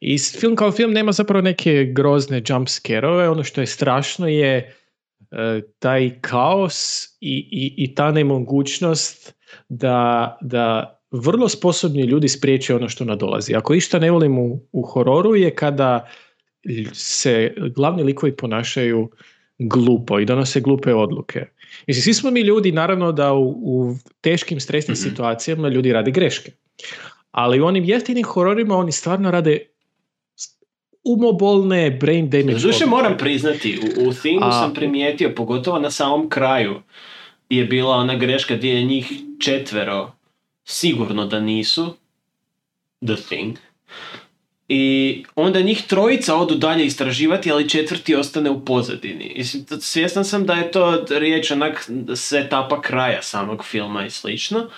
I 0.00 0.18
film 0.18 0.57
kao 0.57 0.72
film 0.72 0.92
nema 0.92 1.12
zapravo 1.12 1.42
neke 1.42 1.85
grozne 1.85 2.42
jump 2.48 2.68
scare-ove, 2.68 3.29
ono 3.29 3.44
što 3.44 3.61
je 3.61 3.66
strašno 3.66 4.29
je 4.29 4.57
e, 4.57 5.61
taj 5.79 6.20
kaos 6.20 7.05
i, 7.20 7.48
i, 7.50 7.74
i 7.85 7.94
ta 7.94 8.12
nemogućnost 8.12 9.35
da, 9.68 10.38
da 10.40 10.98
vrlo 11.11 11.48
sposobni 11.48 12.03
ljudi 12.03 12.29
spriječe 12.29 12.74
ono 12.74 12.88
što 12.88 13.05
nadolazi. 13.05 13.55
Ako 13.55 13.74
išta 13.74 13.98
ne 13.98 14.11
volim 14.11 14.38
u, 14.38 14.61
u 14.72 14.83
hororu 14.83 15.37
je 15.37 15.55
kada 15.55 16.09
se 16.92 17.55
glavni 17.74 18.03
likovi 18.03 18.37
ponašaju 18.37 19.11
glupo 19.59 20.21
i 20.21 20.25
donose 20.25 20.61
glupe 20.61 20.95
odluke. 20.95 21.47
Mislim, 21.87 22.03
svi 22.03 22.14
smo 22.14 22.31
mi 22.31 22.40
ljudi, 22.40 22.73
naravno 22.73 23.12
da 23.12 23.33
u, 23.33 23.49
u 23.49 23.95
teškim 24.21 24.61
stresnim 24.61 24.97
situacijama 24.97 25.69
ljudi 25.69 25.93
rade 25.93 26.11
greške. 26.11 26.53
Ali 27.31 27.61
u 27.61 27.67
onim 27.67 27.85
jeftinim 27.85 28.25
hororima 28.25 28.77
oni 28.77 28.93
stvarno 28.93 29.31
rade 29.31 29.67
umobolne 31.05 31.90
brain 31.90 32.31
damage 32.31 32.57
odluke. 32.57 32.87
moram 32.87 33.17
priznati, 33.19 33.79
u, 33.83 34.09
u 34.09 34.12
Thingu 34.12 34.45
A- 34.45 34.53
sam 34.53 34.75
primijetio, 34.75 35.33
pogotovo 35.37 35.79
na 35.79 35.90
samom 35.90 36.29
kraju, 36.29 36.83
je 37.49 37.64
bila 37.64 37.97
ona 37.97 38.14
greška 38.14 38.57
gdje 38.57 38.75
je 38.75 38.85
njih 38.85 39.12
četvero 39.40 40.12
sigurno 40.64 41.27
da 41.27 41.40
nisu 41.40 41.95
The 43.07 43.17
Thing. 43.29 43.57
I 44.68 45.24
onda 45.35 45.61
njih 45.61 45.83
trojica 45.88 46.37
odu 46.37 46.55
dalje 46.55 46.87
istraživati, 46.87 47.53
ali 47.53 47.68
četvrti 47.68 48.14
ostane 48.14 48.50
u 48.50 48.64
pozadini. 48.64 49.44
T- 49.68 49.81
svjestan 49.81 50.24
sam 50.24 50.46
da 50.46 50.55
je 50.55 50.70
to 50.70 51.05
riječ 51.11 51.50
onak 51.50 51.90
setapa 52.16 52.81
kraja 52.81 53.22
samog 53.22 53.64
filma 53.64 54.07
i 54.07 54.11
slično. 54.11 54.68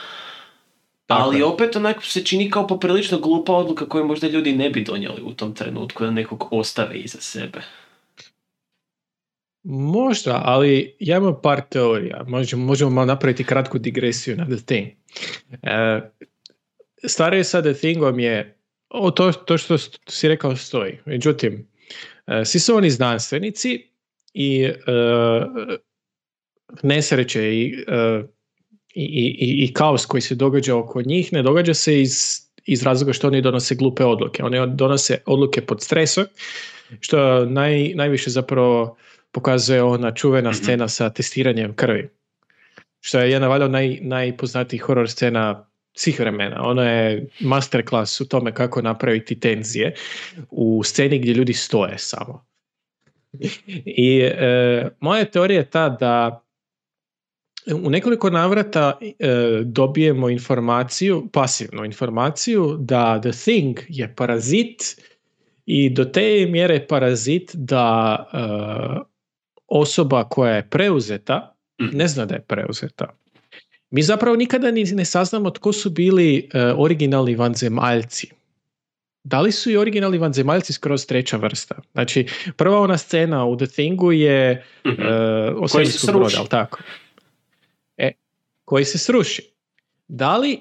Tako 1.06 1.22
Ali 1.22 1.38
je. 1.38 1.44
opet 1.44 1.76
onako 1.76 2.02
se 2.02 2.24
čini 2.24 2.50
kao 2.50 2.66
poprilično 2.66 3.18
glupa 3.18 3.52
odluka 3.52 3.88
koju 3.88 4.06
možda 4.06 4.28
ljudi 4.28 4.52
ne 4.52 4.70
bi 4.70 4.84
donijeli 4.84 5.22
u 5.22 5.32
tom 5.32 5.54
trenutku 5.54 6.04
da 6.04 6.10
nekog 6.10 6.48
ostave 6.50 6.98
iza 6.98 7.20
sebe. 7.20 7.60
Možda, 9.68 10.42
ali 10.44 10.96
ja 11.00 11.16
imam 11.16 11.34
par 11.42 11.60
teorija. 11.70 12.24
Možemo, 12.26 12.64
možemo 12.64 12.90
malo 12.90 13.06
napraviti 13.06 13.44
kratku 13.44 13.78
digresiju 13.78 14.36
na 14.36 14.44
The 14.44 14.56
Thing. 14.56 14.86
E, 15.62 16.00
stvar 17.04 17.34
je 17.34 17.44
sa 17.44 17.62
The 17.62 17.74
Thingom 17.74 18.20
je, 18.20 18.55
o, 18.96 19.10
to, 19.10 19.32
to 19.32 19.58
što 19.58 19.78
si 20.08 20.28
rekao 20.28 20.56
stoji. 20.56 20.98
Međutim, 21.04 21.68
e, 22.26 22.44
svi 22.44 22.58
su 22.60 22.76
oni 22.76 22.90
znanstvenici 22.90 23.90
i 24.34 24.62
e, 24.64 24.72
nesreće 26.82 27.54
i, 27.54 27.84
e, 27.88 28.22
i, 28.94 29.04
i, 29.40 29.64
i 29.64 29.72
kaos 29.72 30.06
koji 30.06 30.20
se 30.20 30.34
događa 30.34 30.76
oko 30.76 31.02
njih 31.02 31.32
ne 31.32 31.42
događa 31.42 31.74
se 31.74 32.00
iz, 32.00 32.40
iz 32.64 32.82
razloga 32.82 33.12
što 33.12 33.26
oni 33.26 33.42
donose 33.42 33.74
glupe 33.74 34.04
odluke. 34.04 34.44
Oni 34.44 34.58
donose 34.74 35.18
odluke 35.26 35.60
pod 35.60 35.82
stresom, 35.82 36.24
što 37.00 37.44
naj, 37.44 37.92
najviše 37.94 38.30
zapravo 38.30 38.96
pokazuje 39.32 39.82
ona 39.82 40.14
čuvena 40.14 40.52
scena 40.52 40.88
sa 40.88 41.10
testiranjem 41.10 41.74
krvi. 41.74 42.08
Što 43.00 43.18
je 43.18 43.30
jedna 43.30 43.48
valjda 43.48 43.68
naj, 43.68 43.98
najpoznatijih 44.02 44.82
horror 44.82 45.10
scena 45.10 45.68
svih 45.96 46.20
vremena. 46.20 46.62
Ona 46.62 46.90
je 46.90 47.26
masterclass 47.40 48.20
u 48.20 48.28
tome 48.28 48.54
kako 48.54 48.82
napraviti 48.82 49.40
tenzije 49.40 49.94
u 50.50 50.82
sceni 50.84 51.18
gdje 51.18 51.32
ljudi 51.32 51.52
stoje 51.52 51.98
samo. 51.98 52.46
I 53.84 54.20
e, 54.20 54.88
moja 55.00 55.24
teorija 55.24 55.58
je 55.58 55.70
ta 55.70 55.88
da 55.88 56.42
u 57.74 57.90
nekoliko 57.90 58.30
navrata 58.30 58.98
e, 59.00 59.12
dobijemo 59.64 60.30
informaciju, 60.30 61.28
pasivnu 61.32 61.84
informaciju 61.84 62.76
da 62.80 63.20
The 63.20 63.30
Thing 63.30 63.78
je 63.88 64.14
parazit 64.14 65.02
i 65.66 65.90
do 65.90 66.04
te 66.04 66.46
mjere 66.50 66.74
je 66.74 66.86
parazit 66.86 67.50
da 67.54 68.16
e, 68.32 68.38
osoba 69.66 70.24
koja 70.24 70.54
je 70.54 70.68
preuzeta 70.70 71.56
ne 71.78 72.08
zna 72.08 72.24
da 72.24 72.34
je 72.34 72.40
preuzeta. 72.40 73.16
Mi 73.90 74.02
zapravo 74.02 74.36
nikada 74.36 74.70
ni 74.70 74.84
ne 74.84 75.04
saznamo 75.04 75.50
tko 75.50 75.72
su 75.72 75.90
bili 75.90 76.48
e, 76.52 76.72
originalni 76.76 77.34
vanzemaljci. 77.34 78.30
Da 79.24 79.40
li 79.40 79.52
su 79.52 79.70
i 79.70 79.76
originalni 79.76 80.18
vanzemaljci 80.18 80.72
skroz 80.72 81.06
treća 81.06 81.36
vrsta? 81.36 81.74
Znači, 81.92 82.26
prva 82.56 82.80
ona 82.80 82.98
scena 82.98 83.44
u 83.44 83.56
The 83.56 83.66
Thingu 83.66 84.12
je 84.12 84.64
Mhm. 84.86 85.02
e, 85.02 85.50
o 85.56 85.66
Koji 85.72 85.86
se 85.86 86.12
broda, 86.12 86.36
jel 86.36 86.46
tako? 86.46 86.78
E, 87.96 88.12
koji 88.64 88.84
se 88.84 88.98
sruši. 88.98 89.42
Da 90.08 90.36
li 90.36 90.60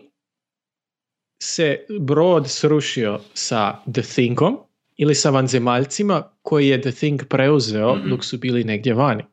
se 1.43 1.85
brod 1.99 2.49
srušio 2.49 3.19
sa 3.33 3.77
The 3.93 4.01
Thingom 4.01 4.57
ili 4.97 5.15
sa 5.15 5.29
vanzemaljcima 5.29 6.29
koji 6.41 6.67
je 6.67 6.81
The 6.81 6.91
Thing 6.91 7.21
preuzeo 7.29 7.95
Mhm. 7.95 8.09
dok 8.09 8.23
su 8.25 8.37
bili 8.37 8.63
negdje 8.63 8.93
vani? 8.93 9.23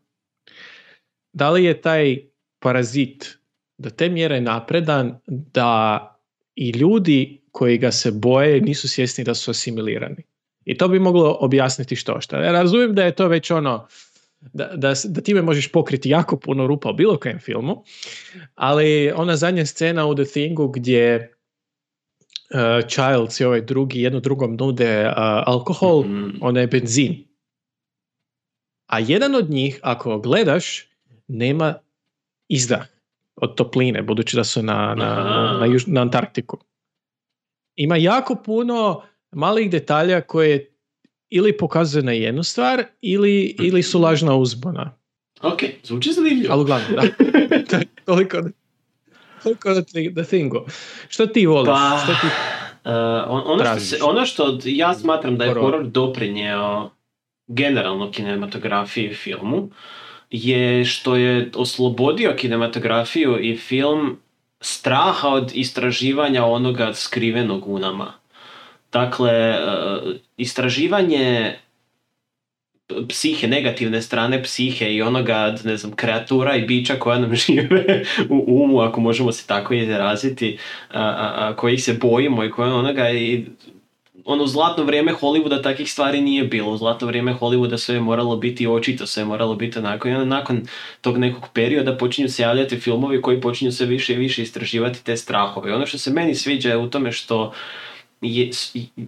Da 1.32 1.50
li 1.50 1.64
je 1.64 1.80
taj 1.80 2.18
parazit 2.58 3.38
do 3.82 3.90
te 3.90 4.08
mjere 4.08 4.40
napredan 4.40 5.18
da 5.26 6.08
i 6.54 6.70
ljudi 6.70 7.42
koji 7.52 7.78
ga 7.78 7.92
se 7.92 8.10
boje 8.10 8.60
nisu 8.60 8.88
svjesni 8.88 9.24
da 9.24 9.34
su 9.34 9.50
asimilirani? 9.50 10.22
I 10.64 10.76
to 10.76 10.88
bi 10.88 10.98
moglo 10.98 11.36
objasniti 11.40 11.96
što 11.96 12.20
šta. 12.20 12.38
Ja 12.44 12.52
razumijem 12.52 12.94
da 12.94 13.04
je 13.04 13.14
to 13.14 13.28
već 13.28 13.50
ono, 13.50 13.86
da, 14.40 14.70
da, 14.76 14.94
da 15.04 15.20
time 15.20 15.42
možeš 15.42 15.72
pokriti 15.72 16.10
jako 16.10 16.36
puno 16.36 16.66
rupa 16.66 16.90
u 16.90 16.94
bilo 16.94 17.16
kojem 17.18 17.38
filmu, 17.38 17.84
ali 18.54 19.12
ona 19.16 19.36
zadnja 19.36 19.66
scena 19.66 20.06
u 20.06 20.14
The 20.14 20.24
Thingu 20.24 20.68
gdje 20.68 21.32
uh, 22.54 22.88
Childs 22.88 23.40
i 23.40 23.44
ovaj 23.44 23.60
drugi 23.60 24.02
jedno 24.02 24.20
drugom 24.20 24.56
nude 24.56 25.06
uh, 25.06 25.12
alkohol, 25.46 26.04
Mhm. 26.04 26.30
ona 26.40 26.60
je 26.60 26.66
benzin. 26.66 27.24
A 28.86 28.98
jedan 28.98 29.34
od 29.34 29.50
njih, 29.50 29.80
ako 29.82 30.18
gledaš, 30.18 30.88
nema 31.28 31.74
izdah 32.48 32.91
od 33.42 33.54
topline, 33.54 34.02
budući 34.02 34.36
da 34.36 34.44
su 34.44 34.62
na, 34.62 34.94
na, 34.94 35.14
na, 35.60 35.66
juž- 35.66 35.88
na 35.88 36.00
Antarktiku. 36.00 36.58
Ima 37.76 37.96
jako 37.96 38.34
puno 38.34 39.02
malih 39.32 39.70
detalja 39.70 40.20
koje 40.20 40.74
ili 41.28 41.56
pokazuje 41.56 42.02
na 42.02 42.12
jednu 42.12 42.42
stvar 42.42 42.84
ili, 43.00 43.56
ili 43.60 43.82
su 43.82 44.00
lažna 44.00 44.34
uzbuna. 44.36 44.94
Ok, 45.42 45.58
zvuči 45.84 46.12
zanimljivo. 46.12 46.52
Ali 46.52 46.62
uglavnom, 46.62 46.90
da. 46.92 47.02
To 47.70 47.76
je 47.76 47.86
toliko, 48.04 48.38
toliko 49.42 49.74
da 49.74 49.82
da 50.10 50.24
thingu. 50.24 50.60
Što 51.08 51.26
ti 51.26 51.46
voliš? 51.46 51.66
Pa, 51.68 52.00
Što 52.04 52.12
ti... 52.12 52.26
Uh, 52.84 52.92
on- 53.28 53.42
ono, 53.46 53.64
što 53.64 53.80
se, 53.80 53.98
ono 54.02 54.26
što 54.26 54.58
ja 54.64 54.94
smatram 54.94 55.36
da 55.36 55.44
je 55.44 55.54
horor 55.54 55.86
doprinjeo 55.86 56.90
generalno 57.46 58.10
kinematografiji 58.10 59.14
filmu 59.14 59.70
je 60.32 60.84
što 60.84 61.16
je 61.16 61.50
oslobodio 61.54 62.34
kinematografiju 62.36 63.38
i 63.40 63.56
film 63.56 64.18
straha 64.60 65.28
od 65.28 65.50
istraživanja 65.54 66.44
onoga 66.44 66.94
skrivenog 66.94 67.68
u 67.68 67.78
nama. 67.78 68.12
Dakle, 68.92 69.50
uh, 69.50 70.12
istraživanje 70.36 71.56
psihe, 73.08 73.48
negativne 73.48 74.02
strane 74.02 74.42
psihe 74.42 74.94
i 74.94 75.02
onoga, 75.02 75.56
ne 75.64 75.76
znam, 75.76 75.92
kreatura 75.92 76.56
i 76.56 76.62
bića 76.66 76.94
koja 76.98 77.18
nam 77.18 77.34
žive 77.46 78.02
u 78.28 78.44
umu, 78.46 78.80
ako 78.80 79.00
možemo 79.00 79.32
se 79.32 79.46
tako 79.46 79.74
izraziti, 79.74 80.58
a, 80.90 81.00
a, 81.00 81.34
a, 81.36 81.56
kojih 81.56 81.84
se 81.84 81.94
bojimo 81.94 82.44
i 82.44 82.50
koje 82.50 82.72
onoga 82.72 83.10
i 83.10 83.44
ono 84.24 84.46
zlatno 84.46 84.84
vrijeme 84.84 85.12
Hollywooda 85.20 85.62
takvih 85.62 85.92
stvari 85.92 86.20
nije 86.20 86.44
bilo. 86.44 86.72
U 86.72 86.76
zlatno 86.76 87.06
vrijeme 87.06 87.36
Hollywooda 87.40 87.76
sve 87.76 87.94
je 87.94 88.00
moralo 88.00 88.36
biti 88.36 88.66
očito, 88.66 89.06
sve 89.06 89.20
je 89.20 89.26
moralo 89.26 89.54
biti 89.54 89.78
onako. 89.78 90.08
I 90.08 90.12
onda 90.12 90.36
nakon 90.36 90.62
tog 91.00 91.18
nekog 91.18 91.48
perioda 91.52 91.96
počinju 91.96 92.28
se 92.28 92.42
javljati 92.42 92.80
filmovi 92.80 93.22
koji 93.22 93.40
počinju 93.40 93.72
sve 93.72 93.86
više 93.86 94.12
i 94.12 94.16
više 94.16 94.42
istraživati 94.42 95.04
te 95.04 95.16
strahove. 95.16 95.74
Ono 95.74 95.86
što 95.86 95.98
se 95.98 96.10
meni 96.10 96.34
sviđa 96.34 96.68
je 96.68 96.76
u 96.76 96.90
tome 96.90 97.12
što 97.12 97.52
je, 98.20 98.50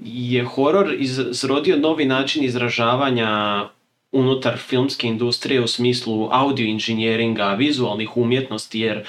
je 0.05 0.45
horor 0.45 0.95
izrodio 1.31 1.77
novi 1.77 2.05
način 2.05 2.45
izražavanja 2.45 3.65
unutar 4.13 4.57
filmske 4.57 5.07
industrije 5.07 5.61
u 5.61 5.67
smislu 5.67 6.29
audio 6.31 6.67
inženjeringa, 6.67 7.55
vizualnih 7.55 8.17
umjetnosti, 8.17 8.81
jer 8.81 9.05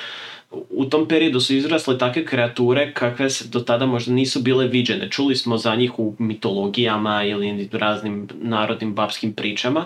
u 0.51 0.85
tom 0.85 1.07
periodu 1.07 1.39
su 1.39 1.55
izrasle 1.55 1.97
takve 1.97 2.25
kreature 2.25 2.93
kakve 2.93 3.29
se 3.29 3.47
do 3.47 3.59
tada 3.59 3.85
možda 3.85 4.13
nisu 4.13 4.41
bile 4.41 4.67
viđene. 4.67 5.09
Čuli 5.09 5.35
smo 5.35 5.57
za 5.57 5.75
njih 5.75 5.99
u 5.99 6.15
mitologijama 6.19 7.23
ili 7.23 7.69
raznim 7.71 8.27
narodnim 8.41 8.93
babskim 8.93 9.33
pričama, 9.33 9.85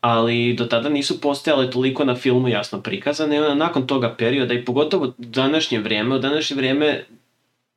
ali 0.00 0.54
do 0.54 0.64
tada 0.64 0.88
nisu 0.88 1.20
postojale 1.20 1.70
toliko 1.70 2.04
na 2.04 2.14
filmu 2.14 2.48
jasno 2.48 2.80
prikazane. 2.80 3.36
I 3.36 3.56
nakon 3.56 3.86
toga 3.86 4.14
perioda 4.18 4.54
i 4.54 4.64
pogotovo 4.64 5.14
današnje 5.18 5.78
vrijeme, 5.78 6.14
u 6.14 6.18
današnje 6.18 6.56
vrijeme 6.56 7.04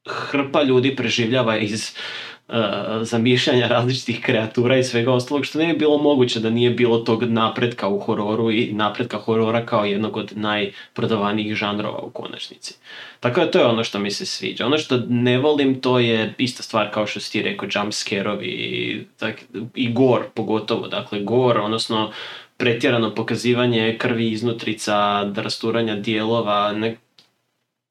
hrpa 0.09 0.63
ljudi 0.63 0.95
preživljava 0.95 1.57
iz 1.57 1.95
zamišljanja 3.01 3.67
različitih 3.67 4.21
kreatura 4.21 4.77
i 4.77 4.83
svega 4.83 5.13
ostalog, 5.13 5.45
što 5.45 5.59
ne 5.59 5.67
bi 5.67 5.79
bilo 5.79 5.97
moguće 5.97 6.39
da 6.39 6.49
nije 6.49 6.69
bilo 6.69 6.97
tog 6.97 7.23
napretka 7.23 7.87
u 7.87 7.99
hororu 7.99 8.51
i 8.51 8.73
napretka 8.73 9.17
horora 9.17 9.65
kao 9.65 9.85
jednog 9.85 10.17
od 10.17 10.31
najprodavanijih 10.35 11.55
žanrova 11.55 11.99
u 11.99 12.09
konačnici. 12.09 12.73
Tako 13.19 13.39
da 13.39 13.51
to 13.51 13.59
je 13.59 13.65
ono 13.65 13.83
što 13.83 13.99
mi 13.99 14.11
se 14.11 14.25
sviđa. 14.25 14.65
Ono 14.65 14.77
što 14.77 14.97
ne 15.09 15.37
volim 15.37 15.81
to 15.81 15.99
je 15.99 16.33
ista 16.37 16.63
stvar 16.63 16.91
kao 16.93 17.07
što 17.07 17.19
si 17.19 17.31
ti 17.31 17.41
rekao, 17.41 17.69
jump 17.75 17.93
scare-ovi 17.93 18.47
i, 18.47 19.03
tak, 19.17 19.43
i 19.75 19.93
gore 19.93 20.25
pogotovo. 20.33 20.87
Dakle, 20.87 21.19
gore, 21.19 21.59
odnosno 21.59 22.11
pretjerano 22.57 23.15
pokazivanje 23.15 23.97
krvi 23.97 24.31
iznutrica, 24.31 25.23
rasturanja 25.35 25.95
dijelova, 25.95 26.71
ne, 26.71 26.97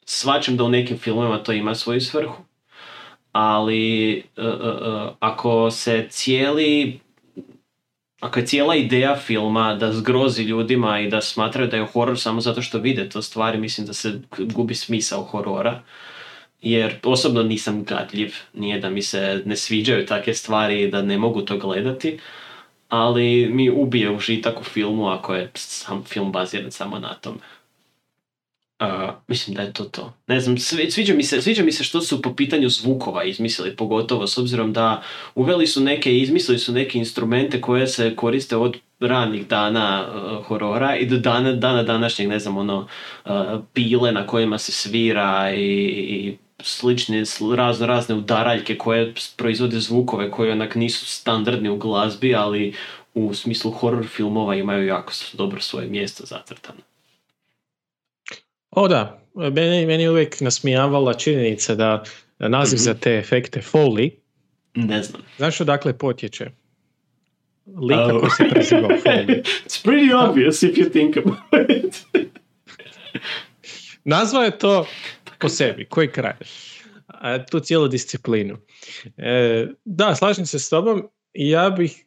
svačam 0.04 0.56
da 0.56 0.64
u 0.64 0.68
nekim 0.68 0.98
filmovima 0.98 1.42
to 1.42 1.52
ima 1.52 1.74
svoju 1.74 2.00
svrhu, 2.00 2.49
ali 3.32 4.22
uh, 4.36 4.44
uh, 4.44 5.12
ako 5.20 5.70
se 5.70 6.06
cijeli 6.10 7.00
ako 8.20 8.38
je 8.38 8.46
cijela 8.46 8.76
ideja 8.76 9.16
filma 9.16 9.74
da 9.74 9.92
zgrozi 9.92 10.42
ljudima 10.42 11.00
i 11.00 11.08
da 11.08 11.20
smatraju 11.20 11.68
da 11.68 11.76
je 11.76 11.86
horor 11.86 12.18
samo 12.18 12.40
zato 12.40 12.62
što 12.62 12.78
vide 12.78 13.08
to 13.08 13.22
stvari, 13.22 13.58
mislim 13.58 13.86
da 13.86 13.92
se 13.92 14.20
gubi 14.38 14.74
smisao 14.74 15.22
horora. 15.22 15.82
Jer 16.62 16.94
osobno 17.02 17.42
nisam 17.42 17.84
gadljiv, 17.84 18.34
nije 18.52 18.80
da 18.80 18.90
mi 18.90 19.02
se 19.02 19.42
ne 19.44 19.56
sviđaju 19.56 20.06
takve 20.06 20.34
stvari 20.34 20.82
i 20.82 20.90
da 20.90 21.02
ne 21.02 21.18
mogu 21.18 21.42
to 21.42 21.58
gledati, 21.58 22.18
ali 22.88 23.48
mi 23.52 23.70
ubije 23.70 24.10
užitak 24.10 24.60
u 24.60 24.64
filmu 24.64 25.08
ako 25.08 25.34
je 25.34 25.50
sam 25.54 26.04
film 26.04 26.32
baziran 26.32 26.70
samo 26.70 26.98
na 26.98 27.14
tome. 27.14 27.38
Uh, 28.80 28.86
mislim 29.28 29.56
da 29.56 29.62
je 29.62 29.72
to 29.72 29.84
to. 29.84 30.12
Ne 30.26 30.40
znam, 30.40 30.58
svi- 30.58 30.90
sviđa 30.90 31.14
mi, 31.14 31.22
se, 31.22 31.42
sviđa 31.42 31.62
mi 31.62 31.72
se 31.72 31.84
što 31.84 32.00
su 32.00 32.22
po 32.22 32.34
pitanju 32.34 32.68
zvukova 32.68 33.24
izmislili, 33.24 33.76
pogotovo 33.76 34.26
s 34.26 34.38
obzirom 34.38 34.72
da 34.72 35.02
uveli 35.34 35.66
su 35.66 35.80
neke, 35.80 36.18
izmislili 36.18 36.58
su 36.58 36.72
neke 36.72 36.98
instrumente 36.98 37.60
koje 37.60 37.86
se 37.86 38.16
koriste 38.16 38.56
od 38.56 38.76
ranih 39.00 39.48
dana 39.48 40.06
uh, 40.08 40.46
horora 40.46 40.96
i 40.96 41.06
do 41.06 41.16
dana, 41.16 41.52
dana 41.52 41.82
današnjeg, 41.82 42.28
ne 42.28 42.38
znam, 42.38 42.56
ono, 42.56 42.88
uh, 43.24 43.30
pile 43.72 44.12
na 44.12 44.26
kojima 44.26 44.58
se 44.58 44.72
svira 44.72 45.52
i, 45.54 45.64
i 45.64 46.36
slične 46.62 47.20
sl- 47.20 47.54
razno 47.54 47.86
razne 47.86 48.14
udaraljke 48.14 48.78
koje 48.78 49.14
proizvode 49.36 49.80
zvukove 49.80 50.30
koji 50.30 50.50
onak 50.50 50.74
nisu 50.74 51.06
standardni 51.06 51.68
u 51.68 51.76
glazbi, 51.76 52.34
ali 52.34 52.74
u 53.14 53.34
smislu 53.34 53.70
horror 53.70 54.06
filmova 54.06 54.54
imaju 54.54 54.86
jako 54.86 55.12
dobro 55.32 55.60
svoje 55.60 55.86
mjesto 55.86 56.26
zacrtano. 56.26 56.89
O 58.70 58.88
da, 58.88 59.22
meni, 59.34 59.86
meni 59.86 60.02
je 60.02 60.10
uvijek 60.10 60.40
nasmijavala 60.40 61.14
činjenica 61.14 61.74
da 61.74 62.04
naziv 62.38 62.76
za 62.76 62.94
te 62.94 63.18
efekte 63.18 63.60
Foley, 63.72 64.10
Ne 64.74 65.02
znam. 65.02 65.22
znaš 65.36 65.60
odakle 65.60 65.98
potječe? 65.98 66.50
Lika 67.66 68.04
Oh. 68.06 68.20
koji 68.20 68.30
se 68.30 68.44
preziva 68.50 68.88
Foley. 69.04 69.42
It's 69.66 69.84
pretty 69.84 70.28
obvious 70.28 70.62
if 70.62 70.76
you 70.76 70.92
think 70.92 71.16
about 71.16 71.70
it. 71.70 72.06
Nazvao 74.04 74.42
je 74.42 74.58
to 74.58 74.86
po 75.38 75.48
sebi, 75.48 75.84
koji 75.84 76.08
kraj. 76.08 76.32
A, 77.06 77.44
tu 77.46 77.60
cijelu 77.60 77.88
disciplinu. 77.88 78.56
E, 79.16 79.66
da, 79.84 80.14
slažem 80.14 80.46
se 80.46 80.58
s 80.58 80.68
tobom. 80.70 81.08
Ja 81.34 81.70
bih 81.70 82.04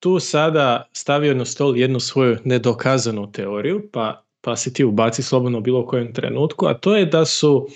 tu 0.00 0.20
sada 0.20 0.88
stavio 0.92 1.34
na 1.34 1.44
stol 1.44 1.76
jednu 1.76 2.00
svoju 2.00 2.36
nedokazanu 2.44 3.32
teoriju, 3.32 3.88
pa, 3.92 4.25
pa 4.46 4.56
si 4.56 4.72
ti 4.72 4.84
ubaci 4.84 5.22
slobodno 5.22 5.60
bilo 5.60 5.86
kojem 5.86 6.12
trenutku, 6.12 6.66
a 6.66 6.74
to 6.74 6.96
je 6.96 7.06
da 7.06 7.24
su 7.24 7.68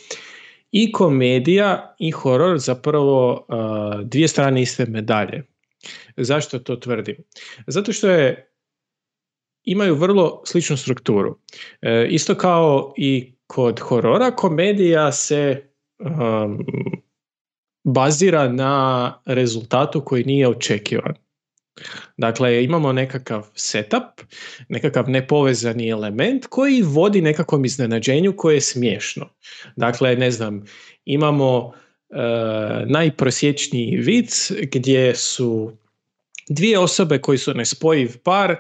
i 0.70 0.92
komedija 0.92 1.94
i 1.98 2.10
horor 2.10 2.58
zapravo 2.58 3.46
dvije 4.04 4.28
strane 4.28 4.62
iste 4.62 4.86
medalje. 4.86 5.42
Zašto 6.16 6.58
to 6.58 6.76
tvrdim? 6.76 7.16
Zato 7.66 7.92
što 7.92 8.08
je 8.08 8.52
imaju 9.64 9.94
vrlo 9.94 10.42
sličnu 10.46 10.76
strukturu. 10.76 11.38
E, 11.82 12.06
isto 12.10 12.34
kao 12.34 12.94
i 12.96 13.34
kod 13.46 13.80
horora, 13.80 14.30
komedija 14.30 15.12
se 15.12 15.72
bazira 17.84 18.48
na 18.48 19.14
rezultatu 19.26 20.04
koji 20.04 20.24
nije 20.24 20.48
očekivan. 20.48 21.14
Dakle, 22.16 22.64
imamo 22.64 22.92
nekakav 22.92 23.46
setup, 23.54 24.20
nekakav 24.68 25.10
nepovezani 25.10 25.88
element 25.88 26.46
koji 26.46 26.82
vodi 26.82 27.20
nekakvom 27.20 27.64
iznenađenju 27.64 28.36
koje 28.36 28.54
je 28.54 28.60
smiješno. 28.60 29.28
Dakle, 29.76 30.16
ne 30.16 30.30
znam, 30.30 30.64
imamo 31.04 31.72
e, 32.10 32.16
najprosječniji 32.86 33.96
vic 33.96 34.52
gdje 34.72 35.14
su 35.16 35.72
dvije 36.48 36.78
osobe 36.78 37.18
koji 37.18 37.38
su 37.38 37.54
nespojiv 37.54 38.18
par 38.24 38.56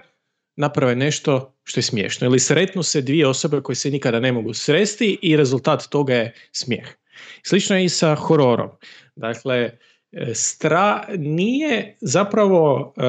naprave 0.56 0.96
nešto 0.96 1.54
što 1.64 1.78
je 1.78 1.82
smiješno. 1.82 2.26
Ili 2.26 2.38
sretnu 2.38 2.82
se 2.82 3.02
dvije 3.02 3.26
osobe 3.26 3.60
koje 3.60 3.76
se 3.76 3.90
nikada 3.90 4.20
ne 4.20 4.32
mogu 4.32 4.54
sresti 4.54 5.18
i 5.22 5.36
rezultat 5.36 5.82
toga 5.90 6.14
je 6.14 6.34
smijeh. 6.52 6.88
Slično 7.42 7.76
je 7.76 7.84
i 7.84 7.88
sa 7.88 8.14
hororom. 8.14 8.70
Dakle, 9.16 9.70
stra, 10.34 11.06
nije 11.18 11.96
zapravo 12.00 12.94
e, 12.96 13.02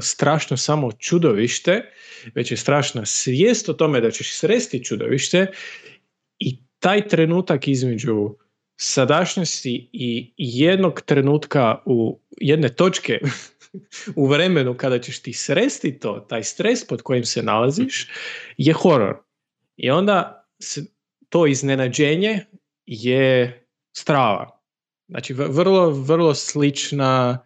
strašno 0.00 0.56
samo 0.56 0.92
čudovište, 0.92 1.92
već 2.34 2.50
je 2.50 2.56
strašna 2.56 3.06
svijest 3.06 3.68
o 3.68 3.72
tome 3.72 4.00
da 4.00 4.10
ćeš 4.10 4.38
sresti 4.38 4.84
čudovište 4.84 5.46
i 6.38 6.58
taj 6.78 7.08
trenutak 7.08 7.68
između 7.68 8.36
sadašnjosti 8.76 9.88
i 9.92 10.32
jednog 10.36 11.00
trenutka 11.00 11.82
u 11.84 12.20
jedne 12.30 12.68
točke 12.68 13.18
u 14.16 14.26
vremenu 14.26 14.74
kada 14.76 14.98
ćeš 14.98 15.22
ti 15.22 15.32
sresti 15.32 15.98
to, 15.98 16.26
taj 16.28 16.44
stres 16.44 16.86
pod 16.86 17.02
kojim 17.02 17.24
se 17.24 17.42
nalaziš, 17.42 18.08
je 18.56 18.72
horor. 18.72 19.16
I 19.76 19.90
onda 19.90 20.46
to 21.28 21.46
iznenađenje 21.46 22.44
je 22.86 23.66
strava. 23.96 24.55
Znači 25.08 25.32
vrlo, 25.32 25.90
vrlo 25.90 26.34
slična 26.34 27.38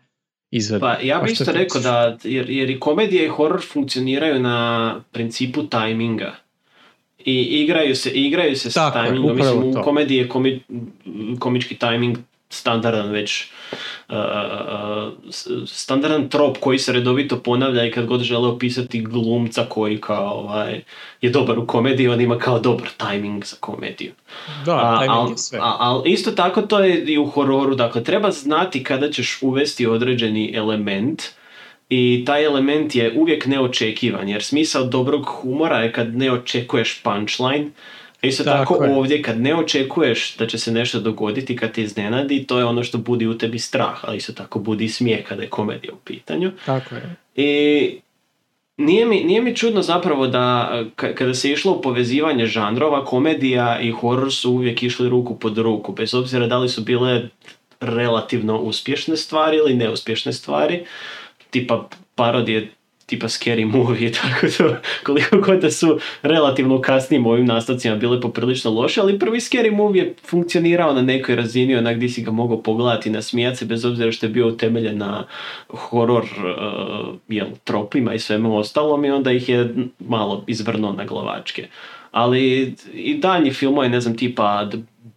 izvedba. 0.51 0.87
Pa 0.87 1.03
ja 1.03 1.18
bih 1.18 1.33
isto 1.33 1.53
rekao 1.53 1.81
da, 1.81 2.18
jer, 2.25 2.51
jer 2.51 2.70
i 2.70 2.81
komedija 2.81 3.25
i 3.25 3.29
horor 3.29 3.62
funkcioniraju 3.62 4.40
na 4.40 5.01
principu 5.12 5.62
tajminga. 5.62 6.35
I 7.25 7.35
igraju 7.35 7.96
se, 7.96 8.11
igraju 8.11 8.57
se 8.57 8.70
s 8.70 8.75
Tako 8.75 8.99
je, 8.99 9.05
tajmingom. 9.05 9.37
Mislim, 9.37 9.73
to. 9.73 9.81
u 9.81 9.83
komediji 9.83 10.18
je 10.18 10.29
komi, 10.29 10.62
komički 11.38 11.75
tajming 11.75 12.18
standardan 12.49 13.11
već 13.11 13.31
s- 13.31 13.46
standardan 15.66 16.29
trop 16.29 16.57
koji 16.61 16.79
se 16.79 16.92
redovito 16.92 17.38
ponavlja 17.38 17.85
i 17.87 17.90
kad 17.90 18.07
god 18.07 18.20
žele 18.23 18.49
opisati 18.49 19.01
glumca 19.01 19.64
koji 19.68 20.01
kao 20.01 20.35
ovaj, 20.35 20.81
je 21.20 21.31
dobar 21.31 21.59
u 21.59 21.66
komediji, 21.66 22.09
on 22.09 22.20
ima 22.20 22.38
kao 22.38 22.59
dobar 22.59 22.88
tajming 22.96 23.44
za 23.44 23.57
komediju. 23.61 24.12
Da, 24.64 24.77
A, 24.77 24.99
timing 24.99 25.18
al, 25.18 25.31
je 25.31 25.37
sve. 25.38 25.59
a- 25.62 25.77
al 25.79 26.03
isto 26.07 26.31
tako 26.31 26.62
to 26.62 26.79
je 26.79 27.05
i 27.05 27.18
u 27.18 27.27
hororu, 27.27 27.75
dakle 27.75 28.05
treba 28.05 28.31
znati 28.31 28.85
kada 28.85 29.11
ćeš 29.11 29.38
uvesti 29.42 29.87
određeni 29.87 30.53
element 30.57 31.23
i 31.88 32.23
taj 32.27 32.44
element 32.44 32.94
je 32.94 33.12
uvijek 33.16 33.46
neočekivan, 33.46 34.29
jer 34.29 34.42
smisao 34.42 34.85
dobrog 34.85 35.25
humora 35.27 35.79
je 35.79 35.92
kad 35.92 36.16
ne 36.16 36.33
očekuješ 36.33 37.03
punchline, 37.03 37.70
isto 38.22 38.44
Tako 38.44 38.74
tako, 38.74 38.85
je. 38.85 38.94
ovdje 38.94 39.22
kad 39.22 39.40
ne 39.40 39.54
očekuješ 39.56 40.37
da 40.37 40.46
će 40.46 40.59
se 40.59 40.72
nešto 40.72 41.00
dogoditi, 41.00 41.56
kad 41.56 41.72
te 41.72 41.83
iznenadi, 41.83 42.46
to 42.46 42.59
je 42.59 42.64
ono 42.64 42.85
što 42.85 42.98
budi 42.98 43.26
u 43.26 43.38
tebi 43.38 43.59
strah, 43.59 43.98
ali 44.02 44.16
isto 44.16 44.33
tako 44.33 44.59
budi 44.59 44.85
i 44.85 44.88
smijeh 44.88 45.24
kada 45.24 45.42
je 45.42 45.48
komedija 45.50 45.92
u 45.92 45.98
pitanju. 46.04 46.52
Tako 46.66 46.94
je. 46.94 47.16
I 47.37 48.00
nije 48.76 49.06
mi, 49.06 49.24
nije 49.24 49.42
mi 49.42 49.56
čudno 49.56 49.83
zapravo 49.83 50.26
da 50.26 50.70
ka- 50.96 51.14
kada 51.14 51.35
se 51.35 51.50
išlo 51.50 51.72
u 51.72 51.83
povezivanje 51.83 52.46
žanrova, 52.46 53.04
komedija 53.04 53.80
i 53.80 53.90
horor 53.90 54.33
su 54.33 54.50
uvijek 54.52 54.83
išli 54.83 55.09
ruku 55.09 55.38
pod 55.38 55.59
ruku, 55.59 55.92
bez 55.92 56.14
obzira 56.14 56.46
da 56.46 56.59
li 56.59 56.68
su 56.68 56.83
bile 56.83 57.28
relativno 57.80 58.59
uspješne 58.59 59.16
stvari 59.16 59.56
ili 59.56 59.74
neuspješne 59.74 60.33
stvari, 60.33 60.85
tipa 61.50 61.88
parodije 62.14 62.70
tipa 63.11 63.29
Scary 63.29 63.64
Movie 63.64 64.09
i 64.09 64.12
tako 64.23 64.46
to, 64.59 64.77
koliko 65.05 65.37
god 65.37 65.61
da 65.61 65.70
su 65.70 65.99
relativno 66.23 66.77
u 66.77 66.81
kasnijim 66.81 67.27
ovim 67.27 67.46
nastavcima 67.46 67.96
bile 67.96 68.20
poprilično 68.20 68.70
loše, 68.70 69.01
ali 69.01 69.18
prvi 69.18 69.40
Scary 69.40 69.77
Movie 69.77 70.03
je 70.03 70.14
funkcionirao 70.27 70.92
na 70.94 71.03
nekoj 71.03 71.37
razini, 71.37 71.77
onak 71.77 71.96
gdje 71.96 72.09
si 72.09 72.23
ga 72.23 72.31
mogao 72.31 72.62
pogledati 72.62 73.09
i 73.09 73.12
nasmijati 73.12 73.57
se, 73.57 73.64
bez 73.64 73.85
obzira 73.85 74.12
što 74.12 74.27
je 74.27 74.31
bio 74.31 74.49
utemeljen 74.49 74.99
na 74.99 75.27
horor 75.68 76.23
uh, 76.23 77.14
jel, 77.29 77.46
tropima 77.64 78.14
i 78.14 78.18
svemu 78.18 78.57
ostalom 78.57 79.05
i 79.05 79.11
onda 79.11 79.33
ih 79.33 79.49
je 79.49 79.75
malo 79.99 80.44
izvrnuo 80.46 80.92
na 80.92 81.05
glavačke. 81.05 81.68
Ali 82.11 82.75
i 82.94 83.14
danji 83.18 83.53
filmovi, 83.53 83.88
ne 83.88 84.01
znam, 84.01 84.16
tipa 84.16 84.70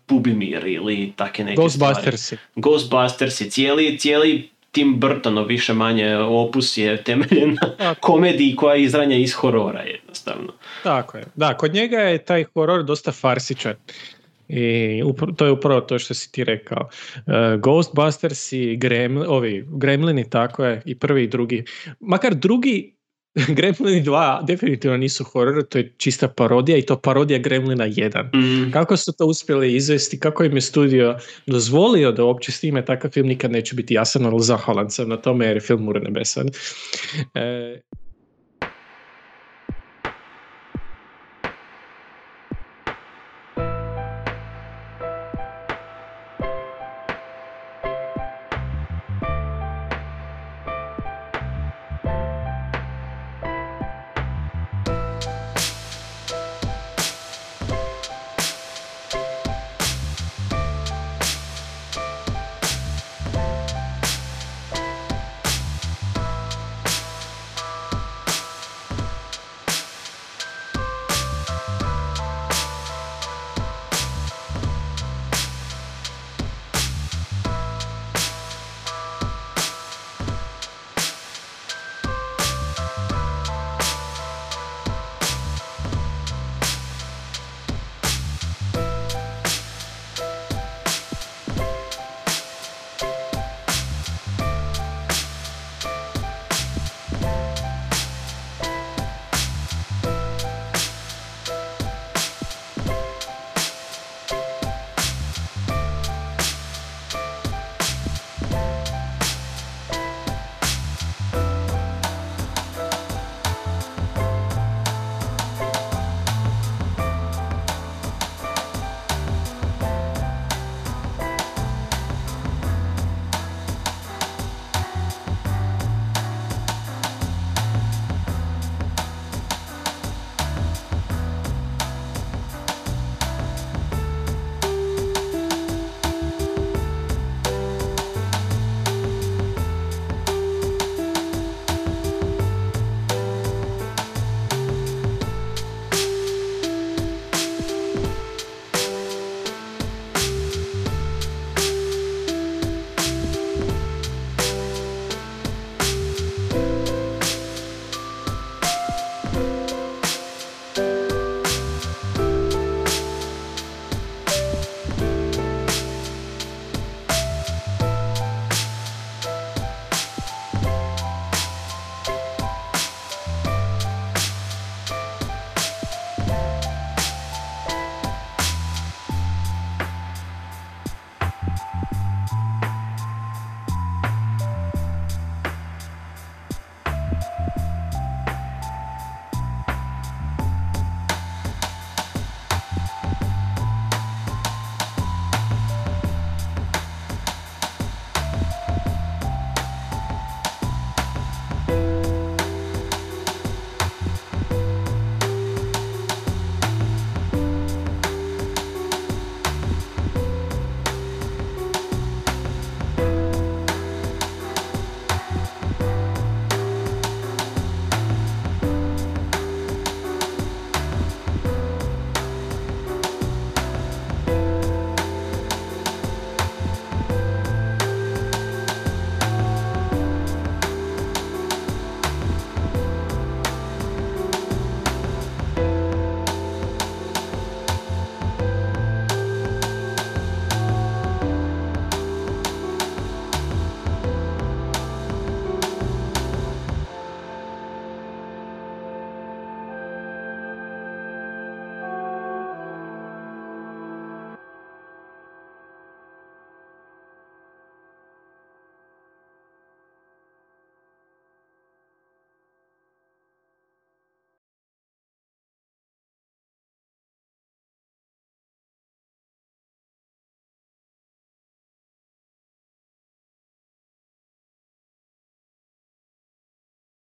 Bubimir 0.08 0.68
ili 0.68 1.14
take 1.16 1.44
neke 1.44 1.70
stvari. 1.70 1.94
Ghostbustersi. 1.94 2.38
Ghostbusters 2.56 3.42
je 3.42 3.50
cijeli, 3.50 3.98
cijeli 3.98 4.53
Tim 4.74 5.00
Burtonov 5.00 5.46
više 5.46 5.74
manje 5.74 6.16
opus 6.18 6.78
je 6.78 7.04
temeljen 7.04 7.58
na 7.80 7.96
komediji 7.96 8.56
koja 8.56 8.76
je 8.76 8.84
izranja 8.84 9.16
iz 9.16 9.34
horora 9.34 9.82
jednostavno. 9.82 10.54
Tako 10.84 11.18
je. 11.18 11.24
Da, 11.36 11.58
kod 11.58 11.74
njega 11.74 11.98
je 11.98 12.26
taj 12.26 12.44
horor 12.54 12.84
dosta 12.84 13.12
farsičan. 13.12 13.74
I 14.48 15.02
to 15.36 15.46
je 15.46 15.52
upravo 15.52 15.82
to 15.82 16.00
što 16.00 16.14
si 16.14 16.32
ti 16.32 16.44
rekao. 16.44 16.90
Uh, 17.16 17.24
Ghostbusters 17.62 18.52
i 18.52 18.78
Greml- 18.78 19.26
ovi 19.28 19.66
Gremlini, 19.68 20.30
tako 20.30 20.66
je, 20.66 20.82
i 20.86 21.00
prvi 21.00 21.24
i 21.24 21.28
drugi. 21.28 21.66
Makar 22.00 22.36
drugi 22.36 22.96
Gremlini 23.58 24.04
2 24.04 24.46
definitivno 24.46 24.98
nisu 24.98 25.24
horor, 25.24 25.64
to 25.64 25.78
je 25.78 25.94
čista 25.98 26.28
parodija 26.28 26.78
i 26.78 26.86
to 26.86 27.00
parodija 27.02 27.40
Gremlina 27.40 27.86
1. 27.88 28.68
Mm, 28.68 28.72
Kako 28.72 28.98
su 28.98 29.14
to 29.18 29.26
uspjeli 29.26 29.76
izvesti, 29.76 30.20
kako 30.20 30.44
im 30.44 30.56
je 30.56 30.62
studio 30.62 31.18
dozvolio 31.48 32.12
da 32.12 32.24
uopće 32.24 32.52
snime 32.52 32.86
takav 32.86 33.12
film, 33.12 33.28
nikad 33.28 33.52
neće 33.52 33.76
biti 33.76 33.94
jasan, 33.94 34.26
ali 34.26 34.44
zahvalan 34.44 34.90
sam 34.90 35.10
na 35.10 35.18
tome 35.18 35.46
jer 35.46 35.58
je 35.58 35.62
film 35.62 35.88
ure 35.88 36.00
nebesan. 36.00 36.48
E, 37.34 37.82